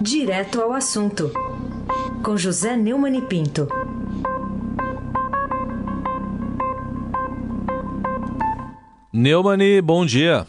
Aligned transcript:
Direto 0.00 0.60
ao 0.60 0.72
assunto, 0.72 1.30
com 2.24 2.36
José 2.36 2.76
Neumann 2.76 3.18
e 3.18 3.22
Pinto. 3.22 3.68
Neumani, 9.12 9.80
bom 9.80 10.04
dia. 10.04 10.46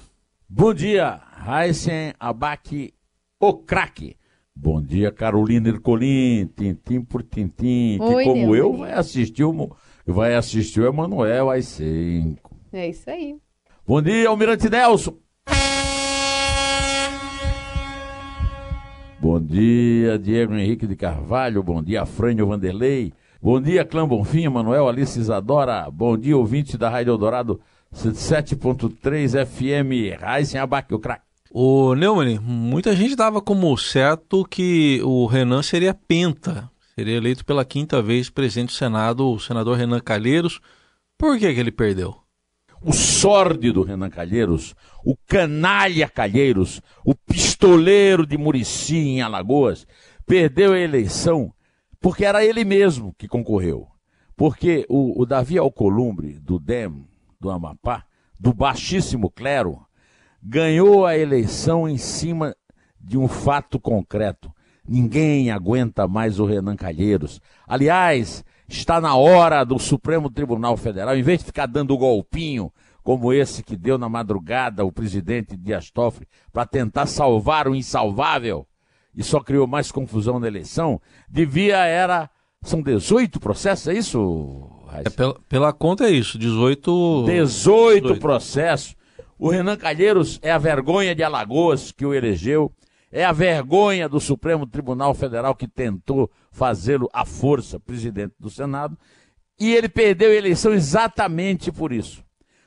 Bom 0.48 0.74
dia, 0.74 1.20
Raíssen 1.32 2.14
Abac, 2.20 2.94
o 3.40 3.54
craque. 3.54 4.18
Bom 4.56 4.82
dia, 4.82 5.12
Carolina 5.12 5.70
Ercolim, 5.70 6.48
tintim 6.56 7.02
por 7.02 7.24
tintim, 7.24 7.98
que 7.98 8.04
Oi, 8.04 8.24
como 8.26 8.56
eu 8.56 8.70
Neumann. 8.70 8.80
vai 8.80 8.94
assistir 8.94 9.44
o, 9.44 9.76
vai 10.06 10.36
assistir 10.36 10.82
o 10.82 10.88
Emanuel 10.88 11.50
às 11.50 11.66
cinco. 11.66 12.56
É 12.72 12.90
isso 12.90 13.10
aí. 13.10 13.38
Bom 13.88 14.02
dia, 14.02 14.28
Almirante 14.30 14.70
Nelson. 14.70 15.18
Bom 19.22 19.38
dia, 19.38 20.18
Diego 20.18 20.56
Henrique 20.56 20.88
de 20.88 20.96
Carvalho. 20.96 21.62
Bom 21.62 21.84
dia, 21.84 22.06
Frânio 22.06 22.48
Vanderlei. 22.48 23.12
Bom 23.42 23.60
dia, 23.60 23.84
Clã 23.84 24.08
Bonfim, 24.08 24.48
Manuel 24.48 24.88
Alice 24.88 25.20
Isadora. 25.20 25.90
Bom 25.92 26.18
dia, 26.18 26.38
ouvinte 26.38 26.78
da 26.78 26.90
Rádio 26.90 27.12
Eldorado 27.12 27.60
7.3 27.94 29.46
FM. 29.46 30.18
Raíssen 30.22 30.62
Abac, 30.62 30.94
o 30.94 31.00
craque. 31.00 31.26
O 31.52 31.96
Neumann, 31.96 32.40
muita 32.40 32.96
gente 32.96 33.14
dava 33.14 33.42
como 33.42 33.76
certo 33.78 34.46
que 34.46 35.02
o 35.04 35.26
Renan 35.26 35.64
seria 35.64 35.94
penta, 35.94 36.72
seria 36.96 37.18
eleito 37.18 37.44
pela 37.44 37.66
quinta 37.66 38.02
vez 38.02 38.30
presidente 38.30 38.70
do 38.70 38.74
Senado, 38.74 39.30
o 39.30 39.40
senador 39.40 39.78
Renan 39.78 40.00
Calheiros. 40.00 40.62
Por 41.18 41.38
que, 41.38 41.54
que 41.54 41.60
ele 41.60 41.72
perdeu? 41.72 42.16
O 42.82 42.94
sórdido 42.94 43.84
Renan 43.84 44.10
Calheiros, 44.10 44.76
o 45.04 45.16
canalha 45.28 46.08
Calheiros, 46.08 46.82
o 47.04 47.14
pistoleiro 47.14 48.26
de 48.26 48.38
Murici 48.38 48.98
em 48.98 49.22
Alagoas, 49.22 49.86
perdeu 50.26 50.74
a 50.74 50.80
eleição 50.80 51.54
porque 52.00 52.24
era 52.24 52.44
ele 52.44 52.64
mesmo 52.64 53.14
que 53.18 53.28
concorreu. 53.28 53.88
Porque 54.36 54.86
o, 54.88 55.22
o 55.22 55.26
Davi 55.26 55.58
Alcolumbre, 55.58 56.40
do 56.40 56.58
DEM, 56.58 57.06
do 57.40 57.50
Amapá, 57.50 58.06
do 58.40 58.54
baixíssimo 58.54 59.30
clero, 59.30 59.82
ganhou 60.42 61.06
a 61.06 61.18
eleição 61.18 61.90
em 61.90 61.98
cima 61.98 62.56
de 63.00 63.18
um 63.18 63.28
fato 63.28 63.80
concreto. 63.80 64.50
Ninguém 64.88 65.52
aguenta 65.52 66.08
mais 66.08 66.40
o 66.40 66.46
Renan 66.46 66.78
Calheiros. 66.78 67.42
Aliás, 67.68 68.44
está 68.70 69.02
na 69.02 69.16
hora 69.16 69.64
do 69.64 69.80
Supremo 69.80 70.30
Tribunal 70.30 70.78
Federal, 70.78 71.18
em 71.18 71.24
vez 71.24 71.40
de 71.40 71.46
ficar 71.46 71.66
dando 71.66 71.98
golpinho 71.98 72.72
como 73.04 73.34
esse 73.34 73.64
que 73.64 73.76
deu 73.76 73.98
na 73.98 74.08
madrugada 74.08 74.86
o 74.86 74.92
presidente 74.92 75.58
Dias 75.58 75.90
Toffoli 75.90 76.28
para 76.54 76.66
tentar 76.66 77.08
salvar 77.08 77.68
o 77.68 77.76
insalvável 77.76 78.68
e 79.16 79.24
só 79.24 79.40
criou 79.40 79.66
mais 79.66 79.92
confusão 79.92 80.40
na 80.40 80.48
eleição, 80.48 81.02
devia 81.28 81.78
era 81.78 82.30
são 82.62 82.82
18 82.82 83.40
processos, 83.40 83.88
é 83.88 83.94
isso? 83.94 84.70
Raíssa? 84.88 85.08
É, 85.08 85.10
pela, 85.10 85.40
pela 85.48 85.74
conta 85.74 86.06
é 86.06 86.12
isso, 86.12 86.38
18... 86.38 87.24
18 87.26 88.02
18. 88.02 88.20
processos. 88.20 88.96
O 89.38 89.50
Renan 89.50 89.78
Calheiros 89.78 90.38
é 90.42 90.52
a 90.52 90.58
vergonha 90.58 91.16
de 91.16 91.24
Alagoas 91.24 91.94
que 91.94 92.06
o 92.06 92.14
elegeu, 92.14 92.72
é 93.12 93.26
a 93.26 93.32
vergonha 93.32 94.08
do 94.08 94.20
Supremo 94.20 94.68
Tribunal 94.68 95.14
Federal 95.14 95.56
que 95.56 95.68
tentou 95.68 96.30
fazê-lo 96.52 97.10
à 97.14 97.26
força 97.26 97.80
presidente 97.80 98.34
do 98.40 98.50
Senado, 98.50 98.98
e 99.60 99.74
ele 99.74 99.90
perdeu 99.90 100.32
a 100.32 100.36
eleição 100.36 100.74
exatamente 100.74 101.72
por 101.72 101.92
isso. 101.92 102.24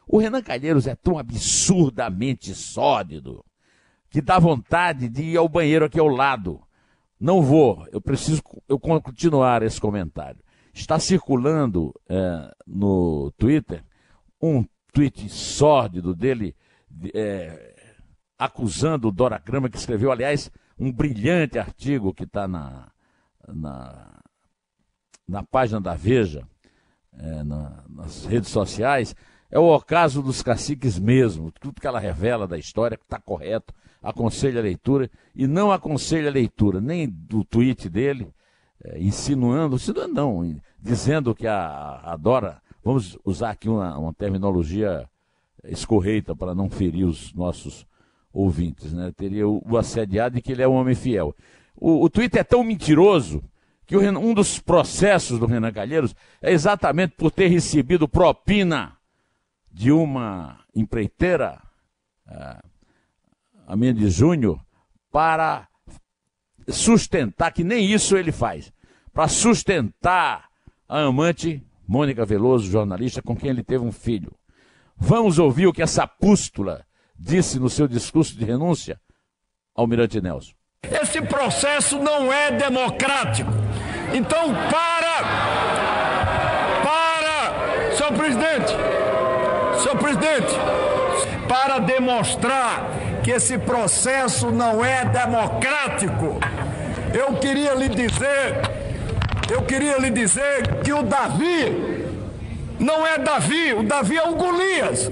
O 0.07 0.19
Renan 0.19 0.43
Calheiros 0.43 0.87
é 0.87 0.95
tão 0.95 1.17
absurdamente 1.19 2.55
sólido 2.55 3.45
que 4.11 4.21
dá 4.21 4.39
vontade 4.39 5.09
de 5.09 5.23
ir 5.23 5.37
ao 5.37 5.49
banheiro 5.49 5.87
aqui 5.87 5.99
ao 5.99 6.09
lado. 6.09 6.61
Não 7.19 7.41
vou, 7.41 7.87
eu 7.93 8.01
preciso 8.01 8.43
eu 8.69 8.79
continuar 8.79 9.63
esse 9.63 9.81
comentário. 9.81 10.41
Está 10.75 10.99
circulando 10.99 11.95
eh, 12.09 12.51
no 12.67 13.31
Twitter 13.39 13.83
um 14.43 14.65
tweet 14.93 15.29
sórdido 15.31 16.15
dele 16.15 16.55
de- 16.91 17.13
eh, 17.15 17.72
acusando 18.39 19.09
o 19.09 19.13
Dora 19.13 19.39
Grama, 19.39 19.69
que 19.69 19.77
escreveu, 19.77 20.11
aliás, 20.11 20.51
um 20.79 20.91
brilhante 20.93 21.59
artigo 21.59 22.13
que 22.13 22.25
está 22.25 22.49
na, 22.49 22.89
na, 23.49 24.21
na 25.29 25.43
página 25.43 25.81
da 25.81 25.95
Veja, 25.95 26.47
eh, 27.13 27.45
na- 27.45 27.85
nas 27.89 28.25
redes 28.25 28.51
sociais, 28.51 29.15
é 29.51 29.59
o 29.59 29.73
ocaso 29.75 30.23
dos 30.23 30.43
caciques 30.43 30.99
mesmo. 30.99 31.53
Tudo 31.53 31.81
que 31.81 31.87
ela 31.87 32.01
revela 32.01 32.49
da 32.49 32.59
história 32.59 32.99
está 33.01 33.21
correto, 33.21 33.73
aconselha 34.03 34.61
a 34.61 34.63
leitura, 34.63 35.11
e 35.35 35.47
não 35.47 35.71
aconselha 35.71 36.29
a 36.29 36.33
leitura 36.33 36.81
nem 36.81 37.09
do 37.09 37.45
tweet 37.45 37.89
dele, 37.89 38.33
eh, 38.83 38.99
insinuando, 39.01 39.77
insinuando 39.77 40.15
não, 40.15 40.61
dizendo 40.81 41.35
que 41.35 41.47
a, 41.47 42.01
a 42.03 42.17
Dora, 42.17 42.61
vamos 42.83 43.17
usar 43.25 43.51
aqui 43.51 43.69
uma, 43.69 43.97
uma 43.97 44.13
terminologia 44.15 45.09
escorreita 45.65 46.35
para 46.35 46.55
não 46.57 46.69
ferir 46.69 47.05
os 47.05 47.33
nossos 47.35 47.87
ouvintes, 48.33 48.93
né? 48.93 49.13
Teria 49.17 49.47
o, 49.47 49.77
assediado 49.77 50.39
e 50.39 50.43
que 50.43 50.53
ele 50.53 50.63
é 50.63 50.69
um 50.69 50.75
homem 50.75 50.95
fiel. 50.95 51.35
O, 51.77 52.05
o 52.05 52.11
Twitter 52.11 52.41
é 52.41 52.45
tão 52.45 52.65
mentiroso 52.65 53.43
que 53.87 53.97
um 53.97 54.33
dos 54.33 54.59
processos 54.59 55.39
do 55.39 55.47
Renan 55.47 55.73
Calheiros 55.73 56.15
é 56.41 56.51
exatamente 56.53 57.15
por 57.17 57.31
ter 57.31 57.49
recebido 57.49 58.09
propina 58.09 58.97
de 59.71 59.93
uma 59.93 60.61
empreiteira, 60.75 61.61
ah, 62.27 62.63
a 63.67 63.77
Mendes 63.77 64.15
Júnior, 64.15 64.61
para 65.11 65.69
sustentar, 66.69 67.53
que 67.53 67.65
nem 67.65 67.91
isso 67.91 68.17
ele 68.17 68.33
faz, 68.33 68.73
para 69.13 69.29
sustentar 69.29 70.49
a 70.89 71.01
amante 71.03 71.63
Mônica 71.87 72.25
Veloso, 72.25 72.71
jornalista, 72.71 73.21
com 73.21 73.37
quem 73.37 73.51
ele 73.51 73.63
teve 73.63 73.85
um 73.85 73.93
filho. 73.93 74.33
Vamos 74.97 75.39
ouvir 75.39 75.67
o 75.67 75.73
que 75.73 75.83
essa 75.83 76.07
pústula 76.07 76.87
disse 77.23 77.59
no 77.59 77.71
seu 77.71 77.87
discurso 77.87 78.37
de 78.37 78.45
renúncia, 78.45 79.01
Almirante 79.75 80.21
Nelson. 80.21 80.53
Esse 80.83 81.23
processo 81.23 81.99
não 81.99 82.33
é 82.33 82.51
democrático. 82.51 83.51
Então, 84.13 84.53
para! 84.71 85.23
Para! 86.83 87.97
Senhor 87.97 88.13
presidente! 88.13 88.73
Senhor 89.81 89.99
presidente! 89.99 90.55
Para 91.49 91.79
demonstrar 91.79 92.91
que 93.23 93.31
esse 93.31 93.57
processo 93.57 94.51
não 94.51 94.85
é 94.85 95.05
democrático, 95.05 96.41
eu 97.15 97.35
queria 97.37 97.75
lhe 97.75 97.89
dizer, 97.89 98.61
eu 99.51 99.63
queria 99.63 99.99
lhe 99.99 100.11
dizer 100.11 100.83
que 100.83 100.93
o 100.93 101.03
Davi 101.03 102.05
não 102.81 103.07
é 103.07 103.17
Davi, 103.19 103.75
o 103.75 103.85
Davi 103.85 104.17
é 104.17 104.29
o 104.29 104.35
Golias. 104.35 105.11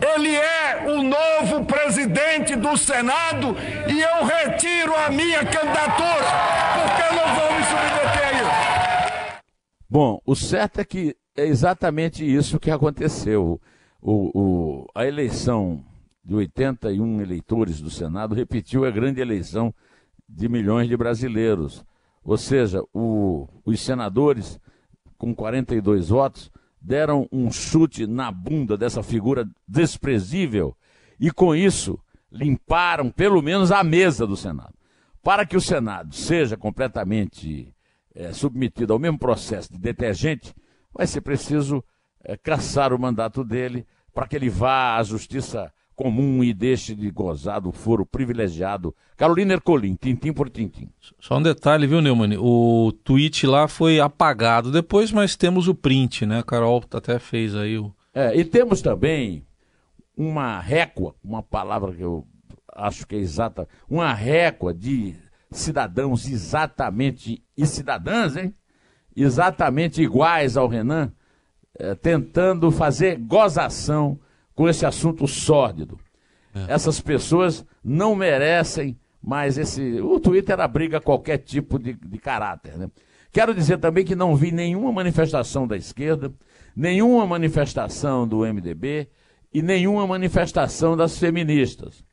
Ele 0.00 0.34
é 0.34 0.86
o 0.88 1.02
novo 1.02 1.64
presidente 1.64 2.54
do 2.56 2.76
Senado 2.76 3.56
e 3.88 4.00
eu 4.00 4.24
retiro 4.24 4.94
a 4.94 5.10
minha 5.10 5.40
candidatura, 5.44 6.26
porque 6.74 7.14
não 7.14 7.34
vou 7.34 7.52
me 7.58 7.64
submeter 7.64 8.26
a 8.26 8.32
isso. 8.32 9.42
Bom, 9.90 10.20
o 10.24 10.34
certo 10.36 10.80
é 10.80 10.84
que 10.84 11.16
é 11.36 11.46
exatamente 11.46 12.24
isso 12.24 12.60
que 12.60 12.70
aconteceu. 12.70 13.60
O, 14.00 14.30
o- 14.38 14.86
a 14.94 15.04
eleição 15.06 15.84
de 16.24 16.34
81 16.34 17.20
eleitores 17.20 17.80
do 17.80 17.90
Senado 17.90 18.34
repetiu 18.34 18.84
a 18.84 18.90
grande 18.90 19.20
eleição 19.20 19.74
de 20.28 20.48
milhões 20.48 20.88
de 20.88 20.96
brasileiros. 20.96 21.84
Ou 22.22 22.36
seja, 22.36 22.82
o- 22.94 23.48
os 23.64 23.80
senadores, 23.80 24.60
com 25.16 25.34
42 25.34 26.10
votos, 26.10 26.50
deram 26.80 27.28
um 27.32 27.50
chute 27.50 28.06
na 28.06 28.30
bunda 28.30 28.76
dessa 28.76 29.02
figura 29.02 29.48
desprezível 29.66 30.76
e, 31.18 31.30
com 31.30 31.54
isso, 31.54 31.98
limparam 32.30 33.10
pelo 33.10 33.42
menos 33.42 33.72
a 33.72 33.82
mesa 33.82 34.26
do 34.26 34.36
Senado. 34.36 34.74
Para 35.22 35.44
que 35.44 35.56
o 35.56 35.60
Senado 35.60 36.14
seja 36.14 36.56
completamente 36.56 37.74
eh, 38.14 38.32
submetido 38.32 38.92
ao 38.92 38.98
mesmo 38.98 39.18
processo 39.18 39.72
de 39.72 39.78
detergente, 39.78 40.54
vai 40.92 41.06
ser 41.06 41.20
preciso 41.20 41.84
eh, 42.24 42.36
caçar 42.36 42.92
o 42.92 42.98
mandato 42.98 43.44
dele 43.44 43.86
para 44.14 44.26
que 44.26 44.36
ele 44.36 44.48
vá 44.48 44.96
à 44.96 45.02
justiça 45.02 45.72
comum 45.98 46.44
e 46.44 46.54
deixe 46.54 46.94
de 46.94 47.10
gozar 47.10 47.60
do 47.60 47.72
foro 47.72 48.06
privilegiado. 48.06 48.94
Carolina 49.16 49.54
Ercolim, 49.54 49.96
tintim 49.96 50.32
por 50.32 50.48
tintim. 50.48 50.88
Só 51.18 51.38
um 51.38 51.42
detalhe, 51.42 51.88
viu, 51.88 52.00
Neumann? 52.00 52.36
O 52.38 52.92
tweet 53.02 53.44
lá 53.48 53.66
foi 53.66 53.98
apagado 53.98 54.70
depois, 54.70 55.10
mas 55.10 55.34
temos 55.34 55.66
o 55.66 55.74
print, 55.74 56.24
né? 56.24 56.38
A 56.38 56.42
Carol 56.44 56.84
até 56.94 57.18
fez 57.18 57.56
aí 57.56 57.76
o... 57.76 57.92
É, 58.14 58.38
e 58.38 58.44
temos 58.44 58.80
também 58.80 59.44
uma 60.16 60.60
régua, 60.60 61.16
uma 61.22 61.42
palavra 61.42 61.92
que 61.92 62.02
eu 62.02 62.24
acho 62.72 63.04
que 63.04 63.16
é 63.16 63.18
exata, 63.18 63.68
uma 63.90 64.14
régua 64.14 64.72
de 64.72 65.16
cidadãos 65.50 66.28
exatamente, 66.28 67.42
e 67.56 67.66
cidadãs, 67.66 68.36
hein? 68.36 68.54
Exatamente 69.16 70.00
iguais 70.00 70.56
ao 70.56 70.68
Renan, 70.68 71.12
eh, 71.76 71.96
tentando 71.96 72.70
fazer 72.70 73.18
gozação 73.18 74.18
com 74.58 74.68
esse 74.68 74.84
assunto 74.84 75.24
sórdido. 75.28 76.00
Essas 76.66 77.00
pessoas 77.00 77.64
não 77.84 78.16
merecem 78.16 78.98
Mas 79.22 79.56
esse, 79.56 80.00
o 80.00 80.18
Twitter 80.18 80.58
abriga 80.58 81.00
qualquer 81.00 81.38
tipo 81.38 81.78
de, 81.78 81.92
de 81.92 82.18
caráter. 82.18 82.76
Né? 82.76 82.90
Quero 83.30 83.54
dizer 83.54 83.78
também 83.78 84.04
que 84.04 84.16
não 84.16 84.34
vi 84.34 84.50
nenhuma 84.50 84.90
manifestação 84.90 85.64
da 85.64 85.76
esquerda, 85.76 86.32
nenhuma 86.74 87.24
manifestação 87.24 88.26
do 88.26 88.38
MDB 88.38 89.08
e 89.54 89.62
nenhuma 89.62 90.04
manifestação 90.08 90.96
das 90.96 91.16
feministas. 91.16 92.04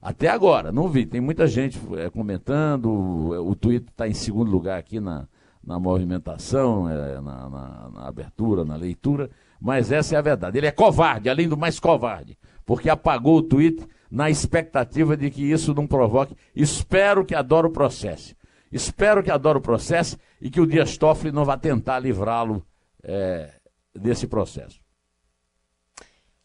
Até 0.00 0.28
agora, 0.28 0.72
não 0.72 0.88
vi. 0.88 1.06
Tem 1.06 1.20
muita 1.20 1.46
gente 1.46 1.78
é, 1.96 2.10
comentando, 2.10 2.88
o 2.88 3.54
Twitter 3.54 3.90
está 3.90 4.08
em 4.08 4.14
segundo 4.14 4.50
lugar 4.50 4.76
aqui 4.76 4.98
na, 4.98 5.28
na 5.64 5.78
movimentação, 5.78 6.90
é, 6.90 7.20
na, 7.20 7.48
na, 7.48 7.90
na, 7.94 8.08
abertura, 8.08 8.64
na 8.64 8.74
leitura, 8.74 9.30
mas 9.62 9.92
essa 9.92 10.16
é 10.16 10.18
a 10.18 10.22
verdade. 10.22 10.58
Ele 10.58 10.66
é 10.66 10.72
covarde, 10.72 11.30
além 11.30 11.48
do 11.48 11.56
mais 11.56 11.78
covarde, 11.78 12.36
porque 12.66 12.90
apagou 12.90 13.36
o 13.36 13.42
tweet 13.42 13.86
na 14.10 14.28
expectativa 14.28 15.16
de 15.16 15.30
que 15.30 15.52
isso 15.52 15.72
não 15.72 15.86
provoque. 15.86 16.36
Espero 16.54 17.24
que 17.24 17.34
adore 17.34 17.68
o 17.68 17.70
processo. 17.70 18.34
Espero 18.72 19.22
que 19.22 19.30
adore 19.30 19.58
o 19.58 19.62
processo 19.62 20.18
e 20.40 20.50
que 20.50 20.60
o 20.60 20.66
Dias 20.66 20.98
Toffoli 20.98 21.30
não 21.30 21.44
vá 21.44 21.56
tentar 21.56 22.00
livrá-lo 22.00 22.66
é, 23.04 23.50
desse 23.94 24.26
processo. 24.26 24.80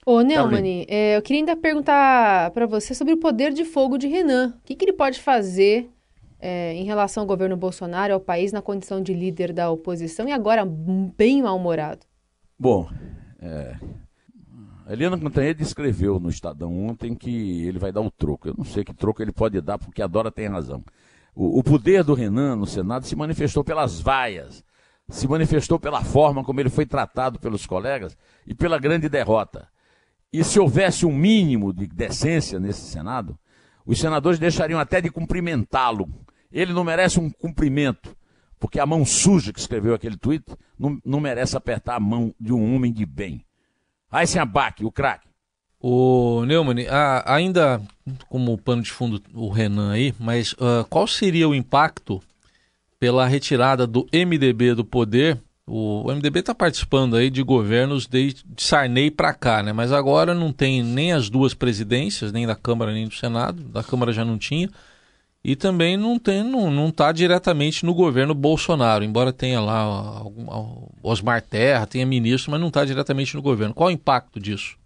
Ô, 0.06 0.22
Neumann, 0.22 0.86
é, 0.88 1.18
eu 1.18 1.22
queria 1.22 1.42
ainda 1.42 1.56
perguntar 1.56 2.52
para 2.52 2.68
você 2.68 2.94
sobre 2.94 3.14
o 3.14 3.18
poder 3.18 3.52
de 3.52 3.66
fogo 3.66 3.98
de 3.98 4.08
Renan. 4.08 4.54
O 4.60 4.62
que, 4.64 4.76
que 4.76 4.86
ele 4.86 4.94
pode 4.94 5.20
fazer 5.20 5.90
é, 6.40 6.74
em 6.76 6.84
relação 6.84 7.24
ao 7.24 7.28
governo 7.28 7.58
Bolsonaro, 7.58 8.14
ao 8.14 8.20
país, 8.20 8.52
na 8.52 8.62
condição 8.62 9.02
de 9.02 9.14
líder 9.14 9.52
da 9.52 9.72
oposição 9.72 10.28
e 10.30 10.32
agora 10.32 10.64
bem 10.66 11.42
mal-humorado? 11.42 12.07
Bom, 12.60 12.90
é, 13.40 13.78
a 14.88 14.92
Helena 14.92 15.20
Cantanhede 15.20 15.62
escreveu 15.62 16.20
no 16.20 16.28
Estadão 16.28 16.88
ontem 16.88 17.14
que 17.14 17.64
ele 17.68 17.78
vai 17.78 17.92
dar 17.92 18.02
o 18.02 18.10
troco. 18.10 18.48
Eu 18.48 18.56
não 18.58 18.66
sei 18.66 18.84
que 18.84 18.94
troco 18.96 19.22
ele 19.22 19.32
pode 19.32 19.62
dar, 19.62 19.78
porque 19.78 20.02
a 20.02 20.08
Dora 20.08 20.32
tem 20.32 20.48
razão. 20.48 20.84
O, 21.36 21.60
o 21.60 21.64
poder 21.64 22.04
do 22.04 22.16
Renan 22.16 22.56
no 22.56 22.66
Senado 22.66 23.06
se 23.06 23.16
manifestou 23.16 23.64
pelas 23.64 24.00
vaias, 24.00 24.64
se 25.08 25.28
manifestou 25.28 25.80
pela 25.80 26.04
forma 26.04 26.44
como 26.44 26.60
ele 26.60 26.72
foi 26.72 26.88
tratado 26.88 27.40
pelos 27.40 27.68
colegas 27.68 28.18
e 28.48 28.56
pela 28.56 28.80
grande 28.80 29.08
derrota. 29.08 29.68
E 30.34 30.44
se 30.44 30.60
houvesse 30.60 31.06
um 31.06 31.14
mínimo 31.14 31.72
de 31.72 31.86
decência 31.86 32.60
nesse 32.60 32.90
Senado, 32.90 33.38
os 33.86 34.00
senadores 34.00 34.40
deixariam 34.40 34.80
até 34.80 35.00
de 35.00 35.12
cumprimentá-lo. 35.12 36.10
Ele 36.52 36.74
não 36.74 36.84
merece 36.84 37.20
um 37.20 37.30
cumprimento, 37.30 38.18
porque 38.60 38.80
a 38.80 38.86
mão 38.86 39.06
suja 39.06 39.54
que 39.54 39.60
escreveu 39.60 39.94
aquele 39.94 40.18
tweet 40.18 40.44
não, 40.78 41.00
não 41.06 41.20
merece 41.20 41.56
apertar 41.56 41.96
a 41.96 42.00
mão 42.00 42.34
de 42.40 42.54
um 42.54 42.76
homem 42.76 42.92
de 42.92 43.06
bem. 43.06 43.44
Aí 44.12 44.26
sem 44.26 44.42
abaque, 44.42 44.86
o 44.86 44.92
craque. 44.92 45.28
O 45.80 46.44
Neumann, 46.46 46.88
ainda 47.26 47.82
como 48.30 48.58
pano 48.58 48.82
de 48.82 48.92
fundo 48.92 49.22
o 49.34 49.50
Renan 49.50 49.92
aí, 49.92 50.14
mas 50.20 50.54
uh, 50.54 50.86
qual 50.90 51.06
seria 51.08 51.48
o 51.48 51.54
impacto 51.54 52.22
pela 53.00 53.28
retirada 53.28 53.86
do 53.86 54.08
MDB 54.12 54.74
do 54.74 54.84
poder 54.84 55.40
o 55.70 56.10
MDB 56.10 56.40
está 56.40 56.56
participando 56.56 57.18
aí 57.18 57.30
de 57.30 57.44
governos 57.44 58.08
desde 58.08 58.42
de 58.46 58.64
Sarney 58.64 59.12
para 59.12 59.34
cá, 59.34 59.62
né? 59.62 59.74
Mas 59.74 59.92
agora 59.92 60.34
não 60.34 60.54
tem 60.54 60.82
nem 60.82 61.12
as 61.12 61.30
duas 61.30 61.54
presidências, 61.54 62.32
nem 62.32 62.48
da 62.48 62.56
Câmara 62.56 62.94
nem 62.94 63.06
do 63.06 63.14
Senado. 63.14 63.62
Da 63.64 63.84
Câmara 63.84 64.14
já 64.14 64.24
não 64.24 64.38
tinha. 64.38 64.70
E 65.48 65.56
também 65.56 65.96
não 65.96 66.20
tem, 66.20 66.44
não, 66.44 66.70
não 66.70 66.90
está 66.90 67.10
diretamente 67.14 67.86
no 67.86 67.94
governo 67.94 68.36
Bolsonaro, 68.36 69.06
embora 69.06 69.32
tenha 69.32 69.62
lá 69.62 70.22
Osmar 71.02 71.42
Terra, 71.42 71.88
tenha 71.88 72.06
ministro, 72.06 72.52
mas 72.52 72.60
não 72.60 72.68
está 72.68 72.84
diretamente 72.84 73.34
no 73.34 73.42
governo. 73.42 73.74
Qual 73.74 73.88
o 73.88 73.92
impacto 73.92 74.42
disso? 74.42 74.78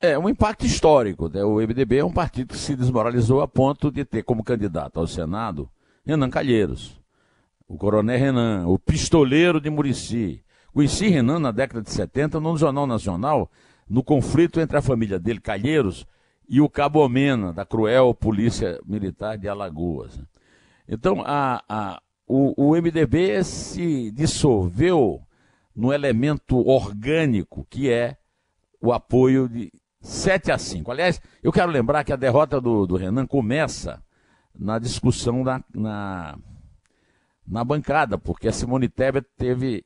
É 0.00 0.18
um 0.18 0.26
impacto 0.26 0.64
histórico. 0.64 1.28
Né? 1.28 1.44
O 1.44 1.56
MDB 1.56 1.98
é 1.98 2.04
um 2.04 2.10
partido 2.10 2.48
que 2.48 2.58
se 2.58 2.74
desmoralizou 2.74 3.42
a 3.42 3.46
ponto 3.46 3.90
de 3.90 4.06
ter 4.06 4.22
como 4.22 4.42
candidato 4.42 4.98
ao 4.98 5.06
Senado 5.06 5.68
Renan 6.02 6.30
Calheiros 6.30 6.98
o 7.68 7.76
coronel 7.76 8.18
Renan, 8.18 8.66
o 8.66 8.78
pistoleiro 8.78 9.60
de 9.60 9.70
Murici. 9.70 10.42
Conheci 10.72 11.08
Renan 11.08 11.38
na 11.38 11.50
década 11.50 11.82
de 11.82 11.90
70 11.90 12.40
no 12.40 12.56
Jornal 12.56 12.86
Nacional, 12.86 13.50
no 13.88 14.02
conflito 14.02 14.60
entre 14.60 14.76
a 14.76 14.82
família 14.82 15.18
dele, 15.18 15.40
Calheiros, 15.40 16.06
e 16.48 16.60
o 16.60 16.68
Cabo 16.68 17.04
Omena, 17.04 17.52
da 17.52 17.64
cruel 17.64 18.14
Polícia 18.14 18.80
Militar 18.84 19.38
de 19.38 19.48
Alagoas. 19.48 20.20
Então, 20.88 21.22
a, 21.24 21.62
a, 21.68 22.02
o, 22.26 22.70
o 22.70 22.76
MDB 22.76 23.42
se 23.44 24.10
dissolveu 24.10 25.22
no 25.74 25.92
elemento 25.92 26.56
orgânico 26.66 27.66
que 27.68 27.90
é 27.90 28.16
o 28.80 28.92
apoio 28.92 29.48
de 29.48 29.72
7 30.00 30.52
a 30.52 30.58
5. 30.58 30.90
Aliás, 30.90 31.20
eu 31.42 31.50
quero 31.50 31.72
lembrar 31.72 32.04
que 32.04 32.12
a 32.12 32.16
derrota 32.16 32.60
do, 32.60 32.86
do 32.86 32.96
Renan 32.96 33.26
começa 33.26 34.02
na 34.54 34.78
discussão 34.78 35.42
da, 35.42 35.64
na, 35.74 36.38
na 37.46 37.64
bancada, 37.64 38.18
porque 38.18 38.46
a 38.46 38.52
Simone 38.52 38.88
Tebet 38.88 39.26
teve 39.36 39.84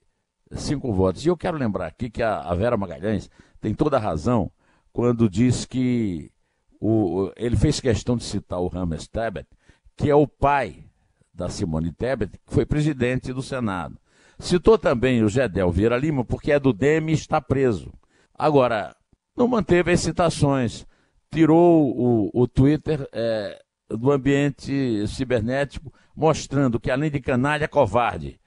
cinco 0.52 0.92
votos. 0.92 1.24
E 1.24 1.28
eu 1.28 1.36
quero 1.36 1.56
lembrar 1.56 1.86
aqui 1.86 2.10
que 2.10 2.22
a, 2.22 2.40
a 2.40 2.54
Vera 2.54 2.76
Magalhães 2.76 3.30
tem 3.60 3.74
toda 3.74 3.96
a 3.96 4.00
razão 4.00 4.50
quando 4.92 5.30
diz 5.30 5.64
que 5.64 6.30
o, 6.80 7.32
ele 7.36 7.56
fez 7.56 7.80
questão 7.80 8.16
de 8.16 8.24
citar 8.24 8.60
o 8.60 8.68
Rames 8.68 9.06
Tebet, 9.06 9.48
que 9.96 10.10
é 10.10 10.14
o 10.14 10.26
pai 10.26 10.84
da 11.32 11.48
Simone 11.48 11.92
Tebet, 11.92 12.38
que 12.46 12.54
foi 12.54 12.64
presidente 12.64 13.32
do 13.32 13.42
Senado. 13.42 13.98
Citou 14.38 14.78
também 14.78 15.22
o 15.22 15.28
Gedel 15.28 15.70
Vieira 15.70 15.96
Lima, 15.96 16.24
porque 16.24 16.52
é 16.52 16.60
do 16.60 16.72
DEM 16.72 17.10
e 17.10 17.12
está 17.12 17.40
preso. 17.40 17.92
Agora, 18.34 18.94
não 19.36 19.48
manteve 19.48 19.92
as 19.92 20.00
citações, 20.00 20.86
tirou 21.30 21.96
o, 21.96 22.30
o 22.32 22.46
Twitter 22.46 23.08
é, 23.12 23.60
do 23.88 24.12
ambiente 24.12 25.06
cibernético, 25.08 25.92
mostrando 26.14 26.78
que 26.78 26.90
além 26.90 27.10
de 27.10 27.20
canalha, 27.20 27.64
é 27.64 27.68
covarde. 27.68 28.40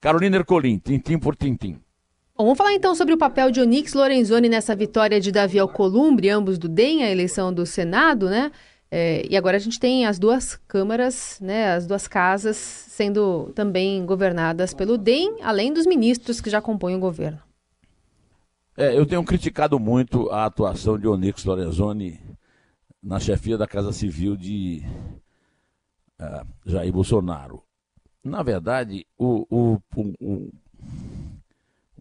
Carolina 0.00 0.36
Ercolim, 0.36 0.78
tintim 0.78 1.18
por 1.18 1.36
tintim. 1.36 1.80
Bom, 2.36 2.46
vamos 2.46 2.58
falar 2.58 2.72
então 2.72 2.96
sobre 2.96 3.14
o 3.14 3.18
papel 3.18 3.52
de 3.52 3.60
Onix 3.60 3.94
Lorenzoni 3.94 4.48
nessa 4.48 4.74
vitória 4.74 5.20
de 5.20 5.30
Davi 5.30 5.56
Alcolumbre, 5.56 6.28
ambos 6.28 6.58
do 6.58 6.68
DEM, 6.68 7.04
a 7.04 7.10
eleição 7.10 7.54
do 7.54 7.64
Senado, 7.64 8.28
né? 8.28 8.50
É, 8.90 9.24
e 9.30 9.36
agora 9.36 9.56
a 9.56 9.60
gente 9.60 9.78
tem 9.78 10.04
as 10.04 10.18
duas 10.18 10.56
câmaras, 10.66 11.38
né, 11.40 11.74
as 11.74 11.86
duas 11.86 12.08
casas 12.08 12.56
sendo 12.56 13.52
também 13.54 14.04
governadas 14.04 14.74
pelo 14.74 14.98
DEM, 14.98 15.42
além 15.42 15.72
dos 15.72 15.86
ministros 15.86 16.40
que 16.40 16.50
já 16.50 16.60
compõem 16.60 16.96
o 16.96 17.00
governo. 17.00 17.38
É, 18.76 18.98
eu 18.98 19.06
tenho 19.06 19.22
criticado 19.24 19.78
muito 19.78 20.28
a 20.30 20.44
atuação 20.44 20.98
de 20.98 21.06
Onix 21.06 21.44
Lorenzoni 21.44 22.20
na 23.00 23.20
chefia 23.20 23.56
da 23.56 23.66
Casa 23.68 23.92
Civil 23.92 24.36
de 24.36 24.82
uh, 26.20 26.44
Jair 26.66 26.92
Bolsonaro. 26.92 27.62
Na 28.24 28.42
verdade, 28.42 29.06
o, 29.16 29.46
o, 29.48 29.80
o, 30.20 30.52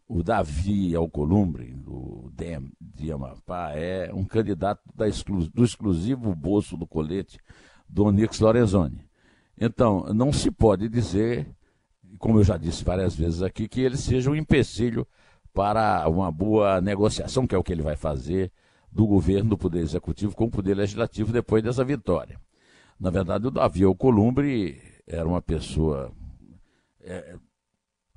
o 0.08 0.22
Davi 0.22 0.96
Alcolumbre, 0.96 1.74
do 1.74 2.32
DEM 2.34 2.72
de 2.80 3.12
Amapá, 3.12 3.72
é 3.74 4.14
um 4.14 4.26
candidato 4.26 4.82
exclu, 5.02 5.48
do 5.50 5.64
exclusivo 5.64 6.36
bolso 6.36 6.78
do 6.78 6.86
colete 6.86 7.40
do 7.88 8.06
Onix 8.06 8.40
Lorenzoni. 8.40 9.04
Então, 9.58 10.06
não 10.14 10.34
se 10.34 10.52
pode 10.52 10.90
dizer, 10.90 11.48
como 12.18 12.40
eu 12.40 12.44
já 12.44 12.58
disse 12.58 12.84
várias 12.84 13.16
vezes 13.16 13.42
aqui, 13.42 13.68
que 13.68 13.82
ele 13.82 13.98
seja 13.98 14.30
um 14.30 14.36
empecilho 14.36 15.08
para 15.54 16.08
uma 16.10 16.32
boa 16.32 16.82
negociação, 16.82 17.46
que 17.46 17.54
é 17.54 17.58
o 17.58 17.64
que 17.64 17.72
ele 17.72 17.84
vai 17.84 17.96
fazer 17.96 18.52
do 18.92 19.06
governo, 19.06 19.52
do 19.52 19.58
Poder 19.58 19.80
Executivo 19.80 20.36
com 20.36 20.46
o 20.46 20.52
Poder 20.52 20.76
Legislativo 20.76 21.32
depois 21.32 21.64
dessa 21.64 21.84
vitória. 21.84 22.40
Na 23.00 23.10
verdade, 23.10 23.48
o 23.48 23.52
Davi 23.52 23.84
Alcolumbre 23.84 24.82
era 25.08 25.28
uma 25.28 25.42
pessoa. 25.42 26.12
É, 27.02 27.36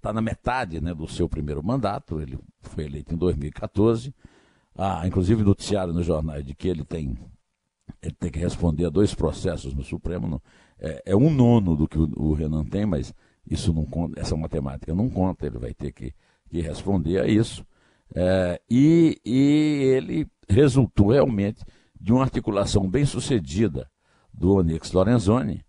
tá 0.06 0.12
na 0.12 0.20
metade 0.20 0.80
né, 0.80 0.94
do 0.94 1.08
seu 1.08 1.28
primeiro 1.28 1.62
mandato, 1.64 2.20
ele 2.20 2.38
foi 2.62 2.84
eleito 2.84 3.12
em 3.12 3.16
2014. 3.16 4.14
Ah, 4.78 5.02
inclusive 5.06 5.42
noticiário 5.42 5.92
nos 5.92 6.06
jornais 6.06 6.44
de 6.44 6.54
que 6.54 6.68
ele 6.68 6.84
tem, 6.84 7.18
ele 8.00 8.14
tem 8.14 8.30
que 8.30 8.38
responder 8.38 8.86
a 8.86 8.90
dois 8.90 9.14
processos 9.14 9.74
no 9.74 9.82
Supremo. 9.82 10.28
No, 10.28 10.42
é, 10.78 11.02
é, 11.06 11.16
um 11.16 11.30
nono 11.30 11.74
do 11.74 11.88
que 11.88 11.98
o, 11.98 12.08
o, 12.16 12.34
Renan 12.34 12.64
tem, 12.64 12.86
mas 12.86 13.12
isso 13.50 13.72
não 13.72 13.84
conta, 13.84 14.20
essa 14.20 14.36
matemática 14.36 14.94
não 14.94 15.08
conta, 15.08 15.46
ele 15.46 15.58
vai 15.58 15.74
ter 15.74 15.92
que, 15.92 16.12
que 16.48 16.60
responder 16.60 17.20
a 17.20 17.26
isso. 17.26 17.66
É, 18.14 18.60
e, 18.70 19.20
e 19.24 19.82
ele 19.96 20.28
resultou 20.48 21.08
realmente 21.08 21.64
de 21.98 22.12
uma 22.12 22.22
articulação 22.22 22.88
bem 22.88 23.04
sucedida 23.04 23.90
do 24.32 24.54
Onyx 24.54 24.92
Lorenzoni. 24.92 25.64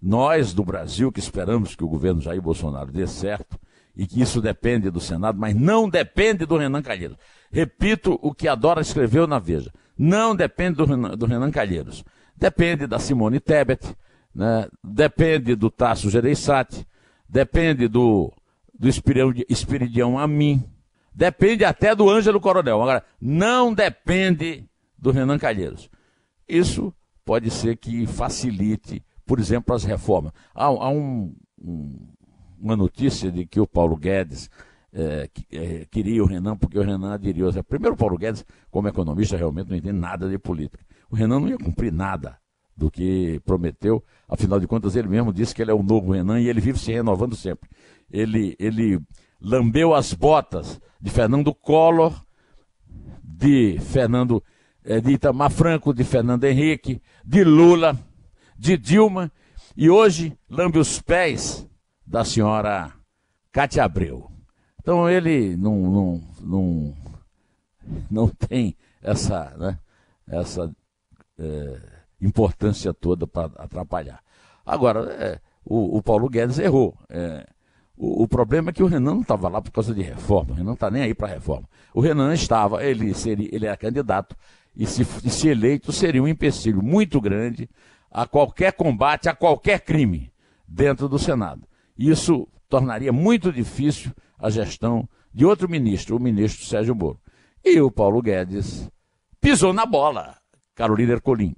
Nós, 0.00 0.52
do 0.54 0.64
Brasil, 0.64 1.12
que 1.12 1.20
esperamos 1.20 1.76
que 1.76 1.84
o 1.84 1.88
governo 1.88 2.20
Jair 2.20 2.40
Bolsonaro 2.40 2.90
dê 2.90 3.06
certo 3.06 3.58
e 3.96 4.06
que 4.06 4.20
isso 4.20 4.40
depende 4.40 4.90
do 4.90 5.00
Senado, 5.00 5.38
mas 5.38 5.54
não 5.54 5.88
depende 5.88 6.44
do 6.44 6.56
Renan 6.56 6.82
Calheiros. 6.82 7.16
Repito 7.50 8.18
o 8.22 8.34
que 8.34 8.46
a 8.46 8.54
Dora 8.54 8.80
escreveu 8.80 9.26
na 9.26 9.38
Veja. 9.38 9.72
Não 9.96 10.36
depende 10.36 10.76
do 10.76 10.84
Renan, 10.84 11.16
do 11.16 11.26
Renan 11.26 11.50
Calheiros. 11.50 12.04
Depende 12.36 12.86
da 12.86 12.98
Simone 12.98 13.40
Tebet, 13.40 13.96
né? 14.34 14.68
depende 14.84 15.54
do 15.54 15.70
Tasso 15.70 16.10
Gereissati, 16.10 16.86
depende 17.26 17.88
do, 17.88 18.30
do 18.78 18.88
Espiridião 19.48 20.18
Amin, 20.18 20.62
Depende 21.16 21.64
até 21.64 21.94
do 21.94 22.10
Ângelo 22.10 22.38
Coronel. 22.38 22.82
Agora, 22.82 23.02
não 23.18 23.72
depende 23.72 24.68
do 24.98 25.10
Renan 25.10 25.38
Calheiros. 25.38 25.88
Isso 26.46 26.92
pode 27.24 27.50
ser 27.50 27.76
que 27.78 28.06
facilite, 28.06 29.02
por 29.24 29.40
exemplo, 29.40 29.74
as 29.74 29.82
reformas. 29.82 30.30
Há, 30.54 30.66
há 30.66 30.90
um, 30.90 31.34
um, 31.58 32.12
uma 32.60 32.76
notícia 32.76 33.30
de 33.30 33.46
que 33.46 33.60
o 33.60 33.66
Paulo 33.66 33.96
Guedes 33.96 34.50
é, 34.92 35.28
é, 35.52 35.86
queria 35.90 36.22
o 36.22 36.26
Renan 36.26 36.56
porque 36.56 36.78
o 36.78 36.82
Renan 36.82 37.12
aderiu. 37.12 37.50
Primeiro, 37.64 37.94
o 37.94 37.98
Paulo 37.98 38.16
Guedes, 38.16 38.44
como 38.70 38.88
economista, 38.88 39.36
realmente 39.36 39.68
não 39.68 39.76
entende 39.76 39.98
nada 39.98 40.28
de 40.28 40.38
política. 40.38 40.84
O 41.10 41.16
Renan 41.16 41.40
não 41.40 41.48
ia 41.48 41.58
cumprir 41.58 41.92
nada 41.92 42.38
do 42.76 42.90
que 42.90 43.40
prometeu. 43.44 44.02
Afinal 44.28 44.58
de 44.58 44.66
contas, 44.66 44.96
ele 44.96 45.08
mesmo 45.08 45.32
disse 45.32 45.54
que 45.54 45.62
ele 45.62 45.70
é 45.70 45.74
o 45.74 45.82
novo 45.82 46.12
Renan 46.12 46.40
e 46.40 46.48
ele 46.48 46.60
vive 46.60 46.78
se 46.78 46.92
renovando 46.92 47.34
sempre. 47.34 47.68
Ele, 48.10 48.56
ele 48.58 49.00
lambeu 49.40 49.94
as 49.94 50.12
botas 50.12 50.80
de 51.00 51.10
Fernando 51.10 51.54
Collor, 51.54 52.24
de 53.22 53.78
Fernando 53.80 54.42
é, 54.84 55.00
de 55.00 55.12
Itamar 55.12 55.50
Franco, 55.50 55.92
de 55.92 56.04
Fernando 56.04 56.44
Henrique, 56.44 57.02
de 57.24 57.44
Lula, 57.44 57.98
de 58.56 58.76
Dilma, 58.76 59.30
e 59.76 59.90
hoje 59.90 60.36
lambe 60.48 60.78
os 60.78 61.02
pés 61.02 61.68
da 62.06 62.24
senhora 62.24 62.92
Cátia 63.50 63.84
Abreu. 63.84 64.30
Então 64.80 65.08
ele 65.10 65.56
não, 65.56 65.76
não, 65.90 66.22
não, 66.40 66.94
não 68.10 68.28
tem 68.28 68.76
essa, 69.02 69.52
né, 69.58 69.78
essa 70.28 70.70
é, 71.38 71.80
importância 72.20 72.94
toda 72.94 73.26
para 73.26 73.46
atrapalhar. 73.56 74.22
Agora, 74.64 75.12
é, 75.14 75.40
o, 75.64 75.96
o, 75.96 76.02
Paulo 76.02 76.28
Guedes 76.28 76.58
errou. 76.58 76.96
É, 77.08 77.46
o, 77.96 78.24
o, 78.24 78.28
problema 78.28 78.70
é 78.70 78.72
que 78.72 78.82
o 78.82 78.86
Renan 78.86 79.14
não 79.14 79.20
estava 79.22 79.48
lá 79.48 79.60
por 79.60 79.72
causa 79.72 79.94
de 79.94 80.02
reforma. 80.02 80.52
O 80.52 80.54
Renan 80.54 80.66
não 80.66 80.74
está 80.74 80.90
nem 80.90 81.02
aí 81.02 81.14
para 81.14 81.28
reforma. 81.28 81.68
O 81.92 82.00
Renan 82.00 82.32
estava, 82.34 82.84
ele, 82.84 83.12
seria, 83.14 83.48
ele 83.52 83.66
era 83.66 83.76
candidato 83.76 84.36
e 84.76 84.86
se, 84.86 85.04
se 85.04 85.48
eleito 85.48 85.92
seria 85.92 86.22
um 86.22 86.28
empecilho 86.28 86.82
muito 86.82 87.20
grande 87.20 87.68
a 88.10 88.26
qualquer 88.26 88.72
combate, 88.72 89.28
a 89.28 89.34
qualquer 89.34 89.80
crime 89.80 90.30
dentro 90.68 91.08
do 91.08 91.18
Senado. 91.18 91.66
Isso 91.98 92.46
tornaria 92.68 93.12
muito 93.12 93.52
difícil 93.52 94.12
a 94.38 94.50
gestão 94.50 95.08
de 95.32 95.44
outro 95.44 95.68
ministro, 95.68 96.16
o 96.16 96.20
ministro 96.20 96.66
Sérgio 96.66 96.94
Moro. 96.94 97.20
E 97.64 97.80
o 97.80 97.90
Paulo 97.90 98.22
Guedes 98.22 98.88
pisou 99.40 99.72
na 99.72 99.86
bola, 99.86 100.36
Carolina 100.74 101.12
Ercolim. 101.12 101.54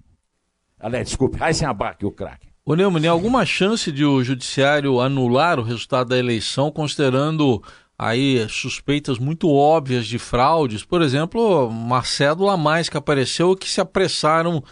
Aliás, 0.78 1.08
desculpe, 1.08 1.38
Raíssen 1.38 1.66
Abac, 1.66 2.04
o 2.04 2.10
craque. 2.10 2.48
Ô 2.64 2.74
Neumann, 2.74 3.06
alguma 3.06 3.46
chance 3.46 3.90
de 3.90 4.04
o 4.04 4.22
judiciário 4.22 5.00
anular 5.00 5.58
o 5.58 5.62
resultado 5.62 6.10
da 6.10 6.18
eleição, 6.18 6.70
considerando 6.70 7.62
aí 7.98 8.46
suspeitas 8.48 9.18
muito 9.18 9.50
óbvias 9.50 10.06
de 10.06 10.18
fraudes? 10.18 10.84
Por 10.84 11.00
exemplo, 11.00 11.68
uma 11.68 12.02
cédula 12.04 12.54
a 12.54 12.58
mais 12.58 12.88
que 12.88 12.96
apareceu 12.96 13.56
que 13.56 13.68
se 13.68 13.80
apressaram 13.80 14.62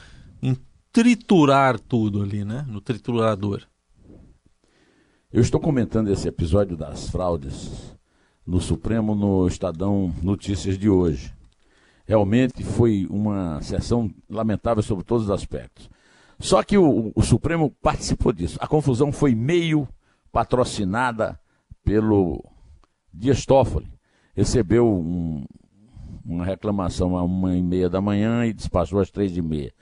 em 0.43 0.57
triturar 0.93 1.81
tudo 1.81 2.23
ali, 2.23 2.45
né? 2.45 2.65
No 2.69 2.81
triturador. 2.81 3.63
Eu 5.33 5.43
estou 5.43 5.61
comentando 5.61 6.09
esse 6.09 6.29
episódio 6.29 6.77
das 6.77 7.11
fraudes 7.11 7.97
no 8.47 8.61
Supremo 8.61 9.13
no 9.13 9.49
Estadão 9.49 10.15
Notícias 10.23 10.79
de 10.79 10.89
hoje. 10.89 11.35
Realmente 12.07 12.63
foi 12.63 13.09
uma 13.11 13.61
sessão 13.61 14.09
lamentável 14.31 14.85
sobre 14.85 15.05
todos 15.05 15.25
os 15.25 15.31
aspectos. 15.31 15.91
Só 16.39 16.63
que 16.63 16.79
o, 16.79 17.11
o 17.13 17.23
Supremo 17.23 17.73
participou 17.83 18.33
disso. 18.33 18.57
A 18.61 18.69
confusão 18.69 19.11
foi 19.11 19.35
meio 19.35 19.89
patrocinada 20.31 21.39
pelo 21.85 22.45
Dias 23.13 23.45
Toffoli. 23.45 23.93
Recebeu 24.33 24.87
um, 24.87 25.45
uma 26.25 26.45
reclamação 26.45 27.17
a 27.17 27.25
uma 27.25 27.57
e 27.57 27.63
meia 27.65 27.91
da 27.91 28.01
manhã 28.01 28.47
e 28.47 28.53
despachou 28.53 29.01
às 29.01 29.11
três 29.11 29.37
e 29.37 29.43
meia. 29.43 29.75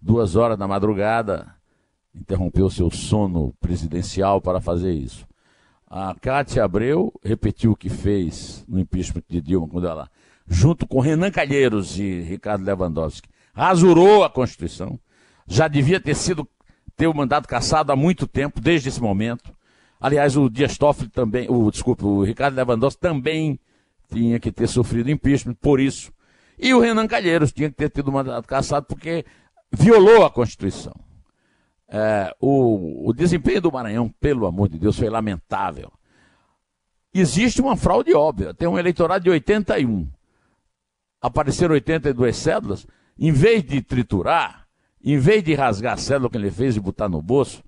Duas 0.00 0.36
horas 0.36 0.56
da 0.56 0.68
madrugada, 0.68 1.52
interrompeu 2.14 2.68
seu 2.70 2.90
sono 2.90 3.54
presidencial 3.60 4.40
para 4.40 4.60
fazer 4.60 4.92
isso. 4.92 5.26
A 5.88 6.14
Cátia 6.14 6.64
Abreu 6.64 7.12
repetiu 7.22 7.72
o 7.72 7.76
que 7.76 7.88
fez 7.88 8.64
no 8.66 8.78
impeachment 8.78 9.22
de 9.28 9.40
Dilma, 9.40 9.68
quando 9.68 9.86
ela, 9.86 10.10
junto 10.46 10.86
com 10.86 11.00
Renan 11.00 11.30
Calheiros 11.30 11.98
e 11.98 12.20
Ricardo 12.20 12.64
Lewandowski, 12.64 13.28
rasurou 13.54 14.24
a 14.24 14.30
Constituição. 14.30 14.98
Já 15.46 15.68
devia 15.68 16.00
ter 16.00 16.14
sido 16.14 16.48
ter 16.96 17.06
o 17.06 17.14
mandato 17.14 17.46
cassado 17.46 17.92
há 17.92 17.96
muito 17.96 18.26
tempo, 18.26 18.60
desde 18.60 18.88
esse 18.88 19.00
momento. 19.00 19.52
Aliás, 20.00 20.36
o 20.36 20.48
Dias 20.48 20.78
Toffoli 20.78 21.10
também, 21.10 21.46
o, 21.50 21.70
desculpe, 21.70 22.04
o 22.04 22.22
Ricardo 22.22 22.54
Lewandowski 22.54 23.00
também 23.00 23.60
tinha 24.10 24.40
que 24.40 24.50
ter 24.50 24.68
sofrido 24.68 25.10
impeachment 25.10 25.54
por 25.60 25.80
isso. 25.80 26.12
E 26.58 26.72
o 26.72 26.80
Renan 26.80 27.06
Calheiros 27.06 27.52
tinha 27.52 27.68
que 27.68 27.76
ter 27.76 27.90
tido 27.90 28.08
o 28.08 28.12
mandato 28.12 28.46
cassado 28.46 28.86
porque 28.86 29.24
violou 29.70 30.24
a 30.24 30.30
Constituição. 30.30 30.94
É, 31.94 32.34
o, 32.40 33.10
o 33.10 33.12
desempenho 33.12 33.60
do 33.60 33.70
Maranhão, 33.70 34.08
pelo 34.18 34.46
amor 34.46 34.66
de 34.70 34.78
Deus, 34.78 34.98
foi 34.98 35.10
lamentável. 35.10 35.92
Existe 37.12 37.60
uma 37.60 37.76
fraude 37.76 38.14
óbvia. 38.14 38.54
Tem 38.54 38.66
um 38.66 38.78
eleitorado 38.78 39.22
de 39.22 39.28
81. 39.28 40.08
Apareceram 41.20 41.74
82 41.74 42.34
cédulas. 42.34 42.86
Em 43.18 43.30
vez 43.30 43.62
de 43.62 43.82
triturar, 43.82 44.66
em 45.04 45.18
vez 45.18 45.44
de 45.44 45.52
rasgar 45.52 45.92
a 45.92 45.98
cédula 45.98 46.30
que 46.30 46.38
ele 46.38 46.50
fez 46.50 46.74
e 46.76 46.80
botar 46.80 47.10
no 47.10 47.20
bolso, 47.20 47.62